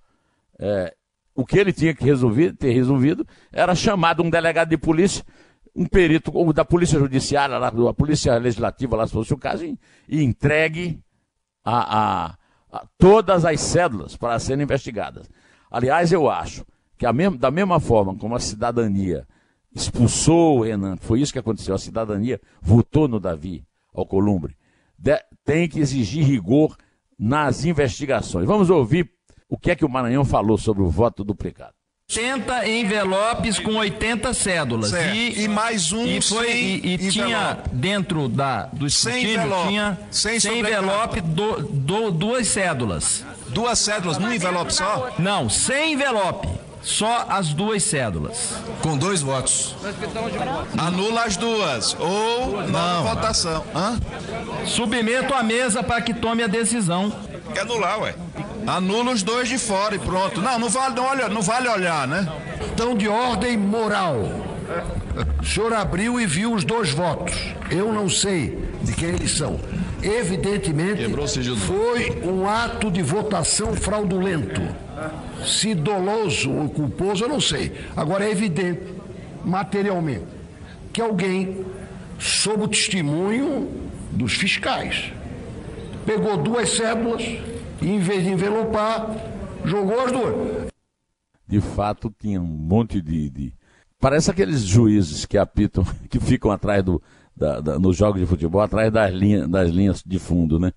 é, 0.59 0.95
o 1.35 1.45
que 1.45 1.59
ele 1.59 1.73
tinha 1.73 1.95
que 1.95 2.02
resolver, 2.02 2.54
ter 2.54 2.73
resolvido 2.73 3.26
era 3.52 3.75
chamado 3.75 4.23
um 4.23 4.31
delegado 4.31 4.71
de 4.71 4.78
polícia, 4.78 5.23
um 5.76 5.85
perito 5.85 6.35
ou 6.35 6.50
da 6.50 6.64
polícia 6.64 6.99
judiciária, 6.99 7.61
da 7.61 7.93
polícia 7.93 8.38
legislativa, 8.38 8.97
lá 8.97 9.07
se 9.07 9.12
fosse 9.12 9.35
o 9.35 9.38
caso, 9.38 9.66
e, 9.66 9.78
e 10.09 10.23
entregue 10.23 11.02
a, 11.62 12.28
a 12.31 12.38
todas 12.99 13.45
as 13.45 13.61
cédulas 13.61 14.16
para 14.16 14.38
serem 14.38 14.64
investigadas. 14.64 15.28
Aliás, 15.71 16.12
eu 16.12 16.31
acho 16.31 16.64
que 16.97 17.11
mesma, 17.12 17.37
da 17.37 17.50
mesma 17.50 17.81
forma 17.81 18.16
como 18.16 18.35
a 18.35 18.40
cidadania 18.40 19.26
expulsou 19.75 20.59
o 20.59 20.62
Renan, 20.62 20.97
foi 20.97 21.21
isso 21.21 21.33
que 21.33 21.38
aconteceu, 21.38 21.75
a 21.75 21.78
cidadania 21.78 22.40
votou 22.62 23.09
no 23.09 23.19
Davi 23.19 23.64
Alcolumbre, 23.93 24.57
de, 24.97 25.19
tem 25.45 25.69
que 25.69 25.81
exigir 25.81 26.25
rigor 26.25 26.76
nas 27.19 27.64
investigações. 27.64 28.47
Vamos 28.47 28.71
ouvir 28.71 29.11
o 29.49 29.59
que 29.59 29.71
é 29.71 29.76
que 29.76 29.85
o 29.85 29.88
Maranhão 29.88 30.25
falou 30.25 30.57
sobre 30.57 30.83
o 30.83 30.88
voto 30.88 31.25
duplicado. 31.25 31.75
80 32.16 32.68
envelopes 32.68 33.59
com 33.59 33.75
80 33.76 34.35
cédulas. 34.35 34.92
E, 34.92 35.42
e, 35.42 35.49
mais 35.49 35.92
um 35.92 36.06
e 36.06 36.21
foi 36.21 36.52
e, 36.52 36.94
e 36.94 37.11
tinha 37.11 37.59
dentro 37.73 38.28
da 38.28 38.66
do 38.73 38.87
escrutínio 38.87 39.50
tinha 39.66 39.99
100, 40.11 40.40
100 40.40 40.59
envelope 40.59 41.21
do, 41.21 41.62
do, 41.62 42.11
duas 42.11 42.49
cédulas. 42.49 43.25
Duas 43.49 43.78
cédulas 43.78 44.18
num 44.18 44.33
envelope 44.33 44.73
só? 44.73 45.12
Não, 45.18 45.49
100 45.49 45.92
envelope. 45.92 46.49
Só 46.83 47.25
as 47.30 47.49
duas 47.54 47.83
cédulas. 47.83 48.56
Com 48.83 48.99
dois 48.99 49.23
votos. 49.23 49.75
Anula 50.76 51.23
as 51.23 51.35
duas. 51.35 51.97
Ou 51.99 52.62
não 52.68 53.04
votação. 53.04 53.64
Hã? 53.75 53.99
Submeto 54.66 55.33
à 55.33 55.42
mesa 55.42 55.83
para 55.83 56.02
que 56.02 56.12
tome 56.12 56.42
a 56.42 56.47
decisão. 56.47 57.11
Quer 57.53 57.61
anular, 57.61 58.01
ué. 58.01 58.15
Anula 58.67 59.13
os 59.13 59.23
dois 59.23 59.49
de 59.49 59.59
fora 59.59 59.95
e 59.95 59.99
pronto. 59.99 60.41
Não, 60.41 60.59
não 60.59 60.69
vale, 60.69 60.95
não, 60.95 61.05
olha, 61.05 61.29
não 61.29 61.43
vale 61.43 61.69
olhar, 61.69 62.09
né? 62.09 62.27
Então, 62.73 62.97
de 62.97 63.09
ordem 63.09 63.57
moral. 63.57 64.17
O 65.41 65.45
senhor 65.45 65.73
abriu 65.75 66.19
e 66.21 66.27
viu 66.27 66.55
os 66.55 66.65
dois 66.65 66.91
votos. 66.91 67.55
Eu 67.71 67.93
não 67.93 68.09
sei 68.09 68.59
de 68.83 68.93
quem 68.95 69.11
eles 69.11 69.33
são. 69.33 69.61
Evidentemente, 70.03 71.03
foi 71.57 72.21
um 72.23 72.49
ato 72.49 72.91
de 72.91 73.03
votação 73.03 73.75
fraudulento. 73.75 74.61
Se 75.45 75.75
doloso 75.75 76.51
ou 76.51 76.69
culposo, 76.69 77.25
eu 77.25 77.29
não 77.29 77.41
sei. 77.41 77.73
Agora 77.97 78.25
é 78.25 78.31
evidente, 78.31 78.83
materialmente, 79.45 80.25
que 80.93 81.01
alguém, 81.01 81.65
sob 82.19 82.65
o 82.65 82.69
testemunho 82.69 83.71
dos 84.11 84.35
fiscais, 84.35 85.13
pegou 86.05 86.37
duas 86.37 86.71
cédulas 86.71 87.23
e, 87.81 87.89
em 87.89 87.99
vez 87.99 88.25
de 88.25 88.31
envelopar, 88.31 89.11
jogou 89.65 90.01
as 90.01 90.13
duas. 90.13 90.69
De 91.47 91.61
fato, 91.61 92.15
tinha 92.19 92.41
um 92.41 92.47
monte 92.47 93.01
de, 93.01 93.31
de... 93.31 93.53
Parece 94.01 94.31
aqueles 94.31 94.63
juízes 94.63 95.25
que 95.25 95.39
apitam, 95.39 95.85
que 96.09 96.19
ficam 96.21 96.51
atrás 96.51 96.83
do, 96.83 97.03
da, 97.37 97.61
da, 97.61 97.79
nos 97.79 97.97
jogos 97.97 98.21
de 98.21 98.27
futebol, 98.27 98.61
atrás 98.61 98.93
das 98.93 99.13
linhas, 99.13 99.49
das 99.49 99.71
linhas 99.71 100.03
de 100.05 100.19
fundo, 100.19 100.59
né? 100.59 100.73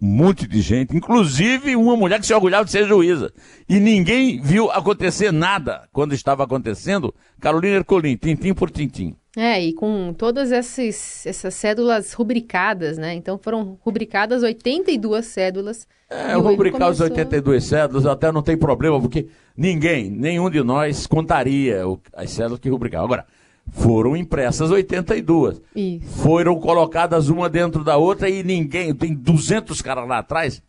Um 0.00 0.08
monte 0.08 0.46
de 0.46 0.60
gente, 0.60 0.94
inclusive 0.94 1.76
uma 1.76 1.96
mulher 1.96 2.20
que 2.20 2.26
se 2.26 2.34
orgulhava 2.34 2.64
de 2.64 2.70
ser 2.70 2.86
juíza. 2.86 3.32
E 3.66 3.80
ninguém 3.80 4.40
viu 4.40 4.70
acontecer 4.70 5.32
nada 5.32 5.88
quando 5.92 6.12
estava 6.12 6.44
acontecendo. 6.44 7.14
Carolina 7.40 7.76
Ercolim, 7.76 8.16
tintim 8.16 8.52
por 8.52 8.70
tintim. 8.70 9.16
É, 9.36 9.60
e 9.60 9.72
com 9.72 10.12
todas 10.12 10.52
essas, 10.52 11.26
essas 11.26 11.54
cédulas 11.54 12.12
rubricadas, 12.12 12.96
né? 12.96 13.14
Então 13.14 13.36
foram 13.36 13.76
rubricadas 13.82 14.42
82 14.42 15.26
cédulas. 15.26 15.88
É, 16.08 16.34
rubricar 16.34 16.82
começou... 16.82 17.06
os 17.06 17.10
82 17.10 17.64
cédulas 17.64 18.06
até 18.06 18.30
não 18.30 18.42
tem 18.42 18.56
problema, 18.56 19.00
porque 19.00 19.26
ninguém, 19.56 20.08
nenhum 20.08 20.48
de 20.48 20.62
nós 20.62 21.06
contaria 21.06 21.82
as 22.12 22.30
cédulas 22.30 22.60
que 22.60 22.68
rubricavam. 22.68 23.06
Agora, 23.06 23.26
foram 23.72 24.16
impressas 24.16 24.70
82. 24.70 25.60
Isso. 25.74 26.06
Foram 26.06 26.60
colocadas 26.60 27.28
uma 27.28 27.48
dentro 27.48 27.82
da 27.82 27.96
outra 27.96 28.28
e 28.30 28.44
ninguém, 28.44 28.94
tem 28.94 29.14
200 29.14 29.82
caras 29.82 30.06
lá 30.06 30.18
atrás 30.18 30.62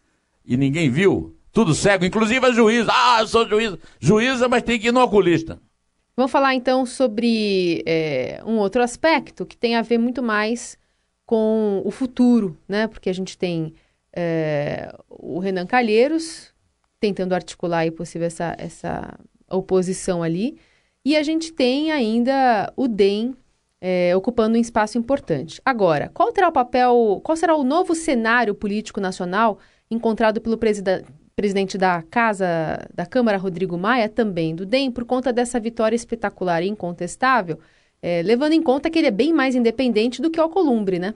e 0.43 0.57
ninguém 0.57 0.89
viu. 0.89 1.35
Tudo 1.51 1.73
cego, 1.73 2.03
inclusive 2.03 2.45
a 2.45 2.51
juíza. 2.51 2.91
Ah, 2.91 3.17
eu 3.21 3.27
sou 3.27 3.47
juíza. 3.47 3.79
Juíza, 3.99 4.49
mas 4.49 4.63
tem 4.63 4.79
que 4.79 4.87
ir 4.87 4.91
no 4.91 5.01
oculista. 5.01 5.59
Vamos 6.15 6.31
falar 6.31 6.55
então 6.55 6.85
sobre 6.85 7.83
é, 7.85 8.41
um 8.45 8.57
outro 8.57 8.81
aspecto 8.81 9.45
que 9.45 9.57
tem 9.57 9.75
a 9.75 9.81
ver 9.81 9.97
muito 9.97 10.23
mais 10.23 10.77
com 11.25 11.81
o 11.83 11.91
futuro, 11.91 12.57
né? 12.67 12.87
Porque 12.87 13.09
a 13.09 13.13
gente 13.13 13.37
tem 13.37 13.73
é, 14.15 14.95
o 15.09 15.39
Renan 15.39 15.65
Calheiros 15.65 16.53
tentando 16.99 17.35
articular 17.35 17.79
aí 17.79 17.91
possível 17.91 18.27
essa, 18.27 18.55
essa 18.57 19.19
oposição 19.49 20.23
ali, 20.23 20.57
e 21.03 21.15
a 21.15 21.21
gente 21.21 21.51
tem 21.51 21.91
ainda 21.91 22.71
o 22.75 22.87
DEM 22.87 23.35
é, 23.79 24.15
ocupando 24.15 24.57
um 24.57 24.61
espaço 24.61 24.97
importante. 24.97 25.61
Agora, 25.63 26.09
qual 26.13 26.31
terá 26.31 26.47
o 26.47 26.51
papel, 26.51 27.21
qual 27.23 27.35
será 27.35 27.55
o 27.55 27.63
novo 27.63 27.93
cenário 27.93 28.55
político 28.55 28.99
nacional 28.99 29.59
encontrado 29.91 30.41
pelo 30.41 30.57
presida 30.57 31.05
presidente 31.35 31.77
da 31.77 32.01
Casa 32.01 32.87
da 32.93 33.05
Câmara, 33.05 33.37
Rodrigo 33.37 33.77
Maia, 33.77 34.07
também 34.07 34.55
do 34.55 34.65
DEM, 34.65 34.89
por 34.89 35.03
conta 35.03 35.33
dessa 35.33 35.59
vitória 35.59 35.95
espetacular 35.95 36.63
e 36.63 36.69
incontestável, 36.69 37.59
é, 38.01 38.21
levando 38.21 38.53
em 38.53 38.63
conta 38.63 38.89
que 38.89 38.97
ele 38.97 39.07
é 39.07 39.11
bem 39.11 39.33
mais 39.33 39.53
independente 39.53 40.21
do 40.21 40.31
que 40.31 40.39
o 40.39 40.43
Alcolumbre, 40.43 40.97
né? 40.97 41.13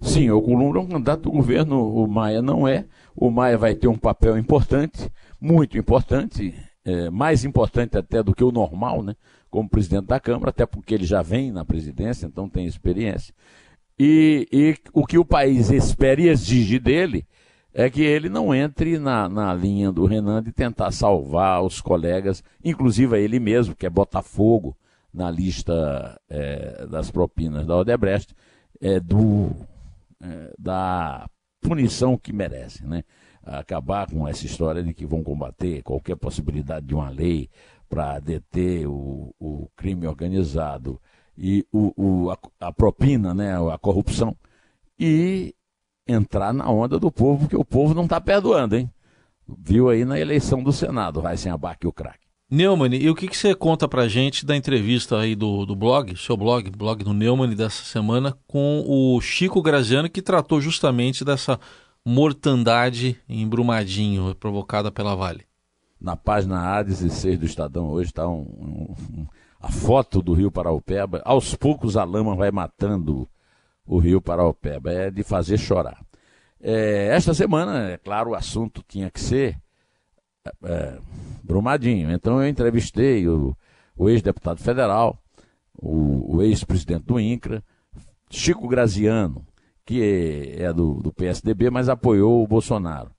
Sim, 0.00 0.30
o 0.30 0.36
Alcolumbre 0.36 0.78
é 0.78 0.82
um 0.82 0.88
candidato 0.88 1.22
do 1.22 1.32
governo, 1.32 1.94
o 1.94 2.06
Maia 2.06 2.40
não 2.40 2.66
é. 2.66 2.86
O 3.14 3.30
Maia 3.30 3.58
vai 3.58 3.74
ter 3.74 3.88
um 3.88 3.96
papel 3.96 4.38
importante, 4.38 5.10
muito 5.38 5.76
importante, 5.76 6.54
é, 6.84 7.10
mais 7.10 7.44
importante 7.44 7.98
até 7.98 8.22
do 8.22 8.34
que 8.34 8.44
o 8.44 8.52
normal, 8.52 9.02
né? 9.02 9.14
Como 9.50 9.68
presidente 9.68 10.06
da 10.06 10.18
Câmara, 10.18 10.50
até 10.50 10.64
porque 10.64 10.94
ele 10.94 11.04
já 11.04 11.20
vem 11.20 11.52
na 11.52 11.64
presidência, 11.64 12.26
então 12.26 12.48
tem 12.48 12.66
experiência. 12.66 13.34
E, 13.98 14.46
e 14.50 14.76
o 14.92 15.06
que 15.06 15.18
o 15.18 15.24
país 15.24 15.70
espera 15.70 16.20
e 16.20 16.28
exige 16.28 16.78
dele 16.78 17.26
é 17.78 17.90
que 17.90 18.00
ele 18.00 18.30
não 18.30 18.54
entre 18.54 18.98
na, 18.98 19.28
na 19.28 19.52
linha 19.52 19.92
do 19.92 20.06
Renan 20.06 20.42
de 20.42 20.50
tentar 20.50 20.90
salvar 20.92 21.62
os 21.62 21.78
colegas, 21.78 22.42
inclusive 22.64 23.14
a 23.14 23.18
ele 23.18 23.38
mesmo, 23.38 23.76
que 23.76 23.84
é 23.84 23.90
Botafogo, 23.90 24.74
na 25.12 25.30
lista 25.30 26.18
é, 26.26 26.86
das 26.86 27.10
propinas 27.10 27.66
da 27.66 27.76
Odebrecht, 27.76 28.34
é, 28.80 28.98
do, 28.98 29.50
é, 30.22 30.54
da 30.58 31.28
punição 31.60 32.16
que 32.16 32.32
merece, 32.32 32.86
né? 32.86 33.04
Acabar 33.42 34.10
com 34.10 34.26
essa 34.26 34.46
história 34.46 34.82
de 34.82 34.94
que 34.94 35.04
vão 35.04 35.22
combater 35.22 35.82
qualquer 35.82 36.16
possibilidade 36.16 36.86
de 36.86 36.94
uma 36.94 37.10
lei 37.10 37.50
para 37.90 38.18
deter 38.18 38.88
o, 38.88 39.34
o, 39.38 39.68
crime 39.76 40.06
organizado 40.06 40.98
e 41.36 41.64
o, 41.70 41.92
o 41.94 42.30
a, 42.30 42.38
a, 42.58 42.72
propina, 42.72 43.34
né, 43.34 43.54
a 43.70 43.76
corrupção, 43.76 44.34
e 44.98 45.54
entrar 46.06 46.52
na 46.52 46.70
onda 46.70 46.98
do 46.98 47.10
povo, 47.10 47.40
porque 47.40 47.56
o 47.56 47.64
povo 47.64 47.94
não 47.94 48.04
está 48.04 48.20
perdoando, 48.20 48.76
hein? 48.76 48.90
Viu 49.46 49.88
aí 49.88 50.04
na 50.04 50.18
eleição 50.18 50.62
do 50.62 50.72
Senado, 50.72 51.20
vai 51.20 51.36
sem 51.36 51.50
abaque 51.50 51.86
o 51.86 51.92
craque. 51.92 52.26
Neumann, 52.48 52.94
e 52.94 53.10
o 53.10 53.14
que, 53.14 53.26
que 53.26 53.36
você 53.36 53.56
conta 53.56 53.88
pra 53.88 54.06
gente 54.06 54.46
da 54.46 54.56
entrevista 54.56 55.18
aí 55.18 55.34
do, 55.34 55.66
do 55.66 55.74
blog, 55.74 56.16
seu 56.16 56.36
blog, 56.36 56.70
blog 56.70 57.02
do 57.02 57.12
Neumann 57.12 57.56
dessa 57.56 57.82
semana, 57.82 58.36
com 58.46 58.84
o 58.86 59.20
Chico 59.20 59.60
Graziano, 59.60 60.08
que 60.08 60.22
tratou 60.22 60.60
justamente 60.60 61.24
dessa 61.24 61.58
mortandade 62.04 63.20
em 63.28 63.48
Brumadinho 63.48 64.32
provocada 64.36 64.92
pela 64.92 65.16
Vale? 65.16 65.44
Na 66.00 66.16
página 66.16 66.80
A16 66.80 67.36
do 67.36 67.46
Estadão 67.46 67.90
hoje 67.90 68.10
está 68.10 68.28
um, 68.28 68.42
um, 68.42 68.94
um, 69.18 69.26
a 69.60 69.68
foto 69.68 70.22
do 70.22 70.32
Rio 70.32 70.52
Paraupeba. 70.52 71.20
Aos 71.24 71.56
poucos 71.56 71.96
a 71.96 72.04
lama 72.04 72.36
vai 72.36 72.52
matando 72.52 73.28
o 73.86 73.98
Rio 73.98 74.20
Paraupeba. 74.20 74.92
É 74.92 75.10
de 75.10 75.22
fazer 75.22 75.58
chorar. 75.58 76.04
É, 76.60 77.08
esta 77.08 77.32
semana, 77.34 77.90
é 77.90 77.98
claro, 77.98 78.30
o 78.30 78.34
assunto 78.34 78.82
tinha 78.86 79.10
que 79.10 79.20
ser 79.20 79.58
é, 80.64 80.98
Brumadinho. 81.42 82.10
Então 82.10 82.40
eu 82.40 82.48
entrevistei 82.48 83.28
o, 83.28 83.56
o 83.96 84.08
ex-deputado 84.08 84.60
federal, 84.60 85.18
o, 85.74 86.36
o 86.36 86.42
ex-presidente 86.42 87.04
do 87.04 87.20
INCRA, 87.20 87.62
Chico 88.30 88.66
Graziano, 88.66 89.46
que 89.84 90.02
é, 90.02 90.64
é 90.64 90.72
do, 90.72 90.94
do, 90.94 91.12
PSDB, 91.12 91.70
mas 91.70 91.88
apoiou 91.88 92.42
o 92.42 92.46
Bolsonaro. 92.46 93.12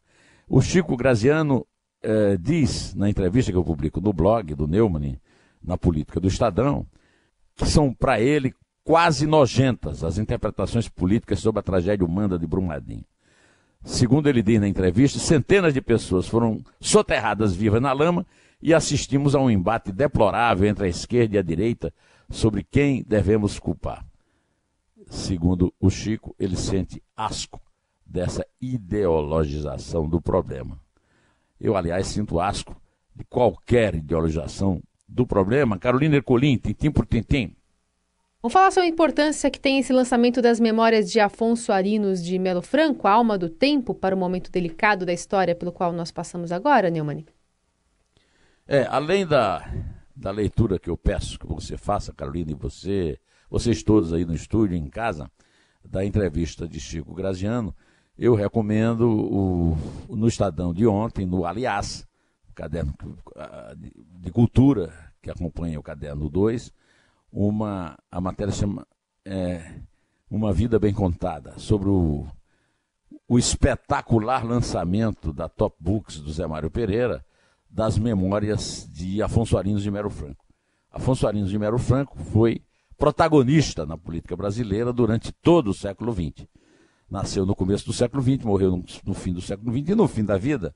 O 0.50 0.62
Chico 0.62 0.98
Graziano 0.98 1.66
é, 2.02 2.38
diz, 2.38 2.94
na 2.94 3.10
entrevista 3.10 3.52
que 3.52 3.58
eu 3.58 3.64
publico 3.64 4.02
no 4.02 4.12
blog 4.12 4.54
do 4.54 4.68
Neumann, 4.68 5.20
na 5.64 5.78
política 5.78 6.20
do 6.20 6.28
Estadão, 6.28 6.86
que 7.56 7.66
são 7.66 7.94
para 7.94 8.20
ele 8.20 8.54
quase 8.88 9.28
nojentas 9.28 10.02
as 10.02 10.18
interpretações 10.18 10.88
políticas 10.88 11.42
sobre 11.42 11.60
a 11.60 11.64
tragédia 11.64 12.06
humana 12.06 12.40
de 12.40 12.48
Brumadinho. 12.48 13.04
Segundo 13.84 14.30
ele 14.30 14.42
diz 14.42 14.62
na 14.62 14.68
entrevista, 14.70 15.20
centenas 15.20 15.74
de 15.74 15.82
pessoas 15.82 16.26
foram 16.26 16.64
soterradas 16.80 17.54
vivas 17.54 17.82
na 17.82 17.92
lama 17.92 18.26
e 18.62 18.74
assistimos 18.74 19.36
a 19.36 19.42
um 19.42 19.52
embate 19.52 19.92
deplorável 19.92 20.70
entre 20.70 20.86
a 20.86 20.88
esquerda 20.88 21.36
e 21.36 21.38
a 21.38 21.42
direita 21.42 21.94
sobre 22.30 22.64
quem 22.64 23.04
devemos 23.06 23.60
culpar. 23.60 24.06
Segundo 25.10 25.74
o 25.82 25.90
Chico, 25.90 26.34
ele 26.40 26.56
sente 26.56 27.04
asco 27.14 27.60
dessa 28.06 28.46
ideologização 28.62 30.08
do 30.08 30.22
problema. 30.22 30.80
Eu, 31.60 31.76
aliás, 31.76 32.08
sinto 32.08 32.40
asco 32.40 32.74
de 33.14 33.26
qualquer 33.26 33.96
ideologização 33.96 34.82
do 35.06 35.28
problema. 35.28 35.78
Carolina 35.78 36.16
Ercolim, 36.16 36.56
tintim 36.56 36.90
por 36.90 37.06
tintim. 37.06 37.57
Vamos 38.40 38.54
falar 38.54 38.70
sobre 38.70 38.88
a 38.88 38.92
importância 38.92 39.50
que 39.50 39.60
tem 39.60 39.80
esse 39.80 39.92
lançamento 39.92 40.44
das 40.44 40.60
memórias 40.60 41.12
de 41.12 41.20
Afonso 41.20 41.72
Arinos 41.72 42.24
de 42.24 42.38
Melo 42.38 42.62
Franco, 42.62 43.08
a 43.08 43.12
alma 43.12 43.36
do 43.36 43.50
tempo, 43.50 43.96
para 43.96 44.16
o 44.16 44.18
momento 44.18 44.52
delicado 44.52 45.08
da 45.08 45.12
história 45.12 45.56
pelo 45.56 45.72
qual 45.72 45.92
nós 45.92 46.12
passamos 46.12 46.52
agora, 46.52 46.92
Neumann? 46.92 47.26
É, 48.68 48.86
além 48.92 49.26
da, 49.26 49.68
da 50.16 50.30
leitura 50.30 50.78
que 50.78 50.88
eu 50.88 50.96
peço 50.96 51.40
que 51.40 51.48
você 51.48 51.78
faça, 51.78 52.14
Carolina, 52.14 52.52
e 52.52 52.54
você, 52.54 53.20
vocês 53.50 53.82
todos 53.82 54.14
aí 54.14 54.24
no 54.24 54.36
estúdio, 54.36 54.78
em 54.78 54.88
casa, 54.88 55.32
da 55.84 56.06
entrevista 56.06 56.68
de 56.68 56.80
Chico 56.80 57.16
Graziano, 57.16 57.76
eu 58.16 58.36
recomendo 58.36 59.10
o, 59.10 60.16
no 60.16 60.28
Estadão 60.28 60.76
de 60.76 60.86
ontem, 60.86 61.26
no 61.26 61.44
Aliás, 61.44 62.08
caderno 62.54 62.94
de, 63.76 63.92
de 64.20 64.32
cultura 64.32 64.94
que 65.24 65.32
acompanha 65.32 65.80
o 65.80 65.84
caderno 65.84 66.30
2, 66.30 66.72
uma 67.32 67.98
a 68.12 68.22
matéria 68.22 68.54
chama 68.54 68.88
é, 69.26 69.80
uma 70.30 70.54
vida 70.54 70.80
bem 70.80 70.94
contada 70.94 71.58
sobre 71.58 71.90
o, 71.90 72.26
o 73.28 73.38
espetacular 73.38 74.46
lançamento 74.46 75.34
da 75.34 75.50
Top 75.50 75.76
Books 75.80 76.20
do 76.20 76.32
Zé 76.32 76.48
Mário 76.48 76.72
Pereira 76.72 77.26
das 77.70 77.98
memórias 77.98 78.88
de 78.92 79.22
Afonso 79.22 79.58
Arinos 79.58 79.84
de 79.84 79.92
Mero 79.92 80.10
Franco. 80.10 80.46
Afonso 80.92 81.28
Arinos 81.28 81.50
de 81.50 81.60
Mero 81.60 81.78
Franco 81.78 82.18
foi 82.18 82.62
protagonista 82.98 83.86
na 83.86 83.98
política 83.98 84.36
brasileira 84.36 84.92
durante 84.92 85.32
todo 85.32 85.70
o 85.70 85.74
século 85.74 86.14
XX. 86.14 86.48
Nasceu 87.10 87.46
no 87.46 87.56
começo 87.56 87.86
do 87.86 87.94
século 87.94 88.24
XX, 88.24 88.44
morreu 88.44 88.72
no, 88.72 88.84
no 89.06 89.14
fim 89.14 89.34
do 89.34 89.42
século 89.42 89.72
XX 89.72 89.90
e 89.90 89.96
no 89.96 90.08
fim 90.08 90.26
da 90.26 90.38
vida 90.38 90.74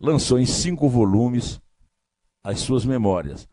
lançou 0.00 0.38
em 0.38 0.46
cinco 0.46 0.88
volumes 0.88 1.60
as 2.42 2.60
suas 2.60 2.84
memórias. 2.84 3.48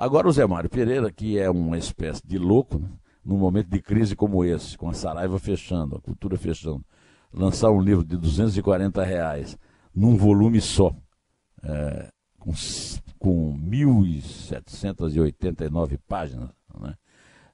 Agora 0.00 0.26
o 0.26 0.32
Zé 0.32 0.44
Mário 0.46 0.70
Pereira, 0.70 1.12
que 1.12 1.38
é 1.38 1.50
uma 1.50 1.76
espécie 1.76 2.26
de 2.26 2.38
louco, 2.38 2.78
né? 2.78 2.88
num 3.22 3.36
momento 3.36 3.68
de 3.68 3.82
crise 3.82 4.16
como 4.16 4.42
esse, 4.42 4.78
com 4.78 4.88
a 4.88 4.94
Saraiva 4.94 5.38
fechando, 5.38 5.94
a 5.94 6.00
cultura 6.00 6.38
fechando, 6.38 6.82
lançar 7.30 7.70
um 7.70 7.82
livro 7.82 8.02
de 8.02 8.16
240 8.16 9.04
reais 9.04 9.58
num 9.94 10.16
volume 10.16 10.58
só, 10.58 10.96
é, 11.62 12.08
com, 12.38 12.50
com 13.18 13.54
1.789 13.58 15.98
páginas, 16.08 16.48
né? 16.80 16.94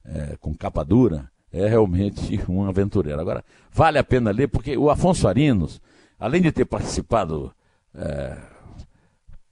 é, 0.04 0.36
com 0.36 0.54
capa 0.54 0.84
dura, 0.84 1.28
é 1.52 1.66
realmente 1.66 2.40
um 2.48 2.62
aventureiro. 2.62 3.20
Agora, 3.20 3.44
vale 3.72 3.98
a 3.98 4.04
pena 4.04 4.30
ler, 4.30 4.46
porque 4.46 4.76
o 4.76 4.88
Afonso 4.88 5.26
Arinos, 5.26 5.82
além 6.16 6.40
de 6.40 6.52
ter 6.52 6.64
participado 6.64 7.52
é, 7.92 8.38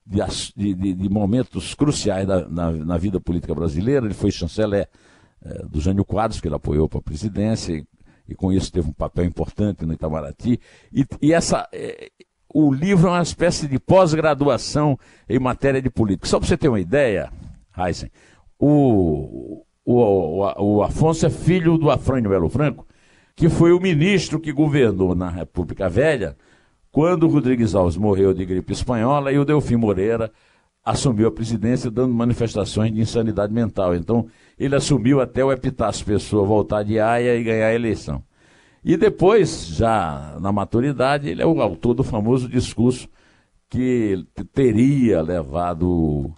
de, 0.06 0.74
de, 0.74 0.94
de 0.94 1.08
momentos 1.08 1.74
cruciais 1.74 2.26
da, 2.26 2.46
na, 2.48 2.70
na, 2.72 2.98
vida 2.98 3.20
política 3.20 3.54
brasileira. 3.54 4.04
Ele 4.04 4.14
foi 4.14 4.30
chanceler 4.30 4.88
é, 5.42 5.64
do 5.66 5.80
Jânio 5.80 6.04
Quadros, 6.04 6.40
que 6.40 6.48
ele 6.48 6.54
apoiou 6.54 6.88
para 6.88 6.98
a 6.98 7.02
presidência, 7.02 7.72
e, 7.72 7.86
e, 8.28 8.34
com 8.34 8.52
isso 8.52 8.70
teve 8.70 8.88
um 8.88 8.92
papel 8.92 9.24
importante 9.24 9.86
no 9.86 9.92
Itamaraty. 9.94 10.60
E, 10.92 11.06
e 11.22 11.32
essa, 11.32 11.66
é, 11.72 12.10
o 12.52 12.72
livro 12.72 13.08
é 13.08 13.12
uma 13.12 13.22
espécie 13.22 13.66
de 13.66 13.78
pós-graduação 13.78 14.98
em 15.28 15.38
matéria 15.38 15.80
de 15.80 15.90
política. 15.90 16.28
Só 16.28 16.38
para 16.38 16.48
você 16.48 16.56
ter 16.56 16.68
uma 16.68 16.80
ideia, 16.80 17.32
Heisen, 17.76 18.10
o, 18.58 19.64
o, 19.84 19.94
o, 19.94 20.76
o 20.76 20.82
Afonso 20.82 21.26
é 21.26 21.30
filho 21.30 21.78
do 21.78 21.90
Afrânio 21.90 22.30
Belo 22.30 22.48
Franco, 22.50 22.86
que 23.34 23.48
foi 23.48 23.72
o 23.72 23.80
ministro 23.80 24.38
que 24.38 24.52
governou 24.52 25.14
na 25.14 25.28
República 25.28 25.88
Velha 25.88 26.36
quando 26.94 27.24
o 27.24 27.28
Rodrigues 27.28 27.74
Alves 27.74 27.96
morreu 27.96 28.32
de 28.32 28.44
gripe 28.44 28.72
espanhola 28.72 29.32
e 29.32 29.38
o 29.38 29.44
Delfim 29.44 29.74
Moreira 29.74 30.30
assumiu 30.84 31.26
a 31.26 31.32
presidência 31.32 31.90
dando 31.90 32.14
manifestações 32.14 32.94
de 32.94 33.00
insanidade 33.00 33.52
mental. 33.52 33.96
Então, 33.96 34.28
ele 34.56 34.76
assumiu 34.76 35.20
até 35.20 35.44
o 35.44 35.50
Epitácio 35.50 36.06
Pessoa 36.06 36.46
voltar 36.46 36.84
de 36.84 37.00
Haia 37.00 37.34
e 37.34 37.42
ganhar 37.42 37.66
a 37.66 37.74
eleição. 37.74 38.22
E 38.84 38.96
depois, 38.96 39.66
já 39.66 40.38
na 40.40 40.52
maturidade, 40.52 41.28
ele 41.28 41.42
é 41.42 41.46
o 41.46 41.60
autor 41.60 41.94
do 41.94 42.04
famoso 42.04 42.48
discurso 42.48 43.08
que 43.68 44.24
teria 44.52 45.20
levado 45.20 46.32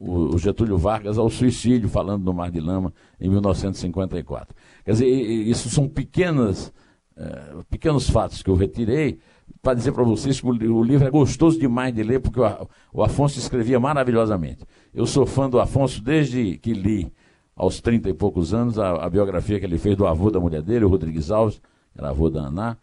o 0.00 0.38
Getúlio 0.38 0.78
Vargas 0.78 1.18
ao 1.18 1.28
suicídio, 1.28 1.86
falando 1.86 2.24
no 2.24 2.32
Mar 2.32 2.50
de 2.50 2.60
Lama, 2.60 2.94
em 3.20 3.28
1954. 3.28 4.56
Quer 4.86 4.92
dizer, 4.92 5.06
isso 5.06 5.68
são 5.68 5.86
pequenas, 5.86 6.72
é, 7.14 7.56
pequenos 7.68 8.08
fatos 8.08 8.42
que 8.42 8.48
eu 8.48 8.54
retirei 8.54 9.18
para 9.62 9.74
dizer 9.74 9.92
para 9.92 10.02
vocês 10.02 10.40
que 10.40 10.46
o, 10.46 10.82
livro 10.82 11.06
é 11.06 11.10
gostoso 11.10 11.58
demais 11.58 11.94
de 11.94 12.02
ler, 12.02 12.20
porque 12.20 12.40
o, 12.92 13.02
Afonso 13.02 13.38
escrevia 13.38 13.78
maravilhosamente. 13.78 14.64
Eu 14.94 15.06
sou 15.06 15.26
fã 15.26 15.48
do 15.48 15.60
Afonso 15.60 16.02
desde 16.02 16.58
que 16.58 16.72
li, 16.72 17.12
aos 17.54 17.80
30 17.80 18.10
e 18.10 18.14
poucos 18.14 18.54
anos, 18.54 18.78
a, 18.78 19.04
a 19.04 19.10
biografia 19.10 19.58
que 19.58 19.66
ele 19.66 19.78
fez 19.78 19.96
do 19.96 20.06
avô 20.06 20.30
da 20.30 20.40
mulher 20.40 20.62
dele, 20.62 20.84
o 20.84 20.88
Rodrigues 20.88 21.30
Alves, 21.30 21.60
era 21.96 22.10
avô 22.10 22.30
da 22.30 22.46
Aná, 22.46 22.76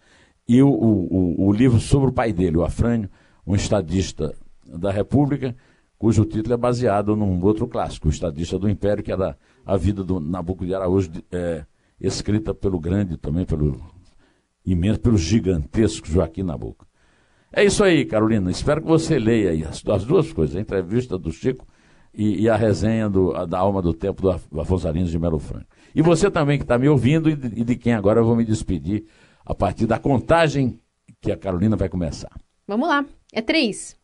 e 0.48 0.62
o, 0.62 0.70
o, 0.70 1.48
o 1.48 1.54
livro 1.54 1.80
sobre 1.80 2.10
o 2.10 2.14
pai 2.14 2.34
dele, 2.34 2.58
o 2.58 2.64
Afrânio, 2.64 3.10
um 3.48 3.56
estadista 3.56 4.36
da 4.66 4.92
República, 4.92 5.56
cujo 5.98 6.26
título 6.26 6.54
é 6.54 6.58
baseado 6.58 7.16
num 7.16 7.44
outro 7.44 7.68
clássico, 7.68 8.08
o 8.08 8.12
Estadista 8.12 8.60
do 8.60 8.70
Império, 8.70 9.04
que 9.04 9.12
era 9.12 9.38
a 9.66 9.78
vida 9.78 10.04
do 10.04 10.20
Nabucco 10.20 10.66
de 10.66 10.76
Araújo, 10.76 11.10
é, 11.32 11.66
escrita 12.00 12.54
pelo 12.54 12.80
grande, 12.80 13.18
também 13.18 13.46
pelo 13.46 13.82
imenso, 14.66 15.00
pelo 15.00 15.18
gigantesco 15.18 16.08
Joaquim 16.08 16.44
Nabucco. 16.44 16.86
É 17.54 17.64
isso 17.64 17.84
aí, 17.84 18.06
Carolina. 18.06 18.52
Espero 18.52 18.82
que 18.82 18.88
você 18.88 19.18
leia 19.18 19.52
aí 19.52 19.64
as, 19.64 19.82
as 19.88 20.04
duas 20.04 20.32
coisas, 20.34 20.56
a 20.56 20.60
entrevista 20.60 21.18
do 21.18 21.32
Chico 21.32 21.66
e, 22.14 22.42
e 22.42 22.50
a 22.50 22.56
resenha 22.56 23.10
do, 23.10 23.36
a, 23.36 23.46
da 23.46 23.60
Alma 23.60 23.82
do 23.82 23.94
Tempo 23.94 24.22
do 24.22 24.60
Afonso 24.60 24.88
Arinos 24.88 25.12
de 25.12 25.20
Melo 25.20 25.40
Franco. 25.40 25.68
E 25.94 26.02
você 26.02 26.30
também 26.30 26.58
que 26.58 26.64
está 26.64 26.78
me 26.78 26.90
ouvindo 26.90 27.30
e 27.30 27.36
de, 27.36 27.62
e 27.62 27.64
de 27.64 27.76
quem 27.76 27.94
agora 27.94 28.20
eu 28.20 28.26
vou 28.26 28.36
me 28.36 28.44
despedir 28.44 29.06
a 29.46 29.56
partir 29.56 29.86
da 29.86 29.98
contagem 30.00 30.80
que 31.22 31.32
a 31.32 31.38
Carolina 31.38 31.76
vai 31.76 31.88
começar. 31.88 32.32
Vamos 32.68 32.90
lá. 32.90 33.06
É 33.32 33.42
três. 33.42 33.96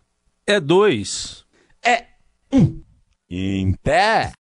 É 0.45 0.59
dois. 0.59 1.45
É 1.85 2.05
um. 2.53 2.81
Em 3.29 3.73
pé. 3.73 4.31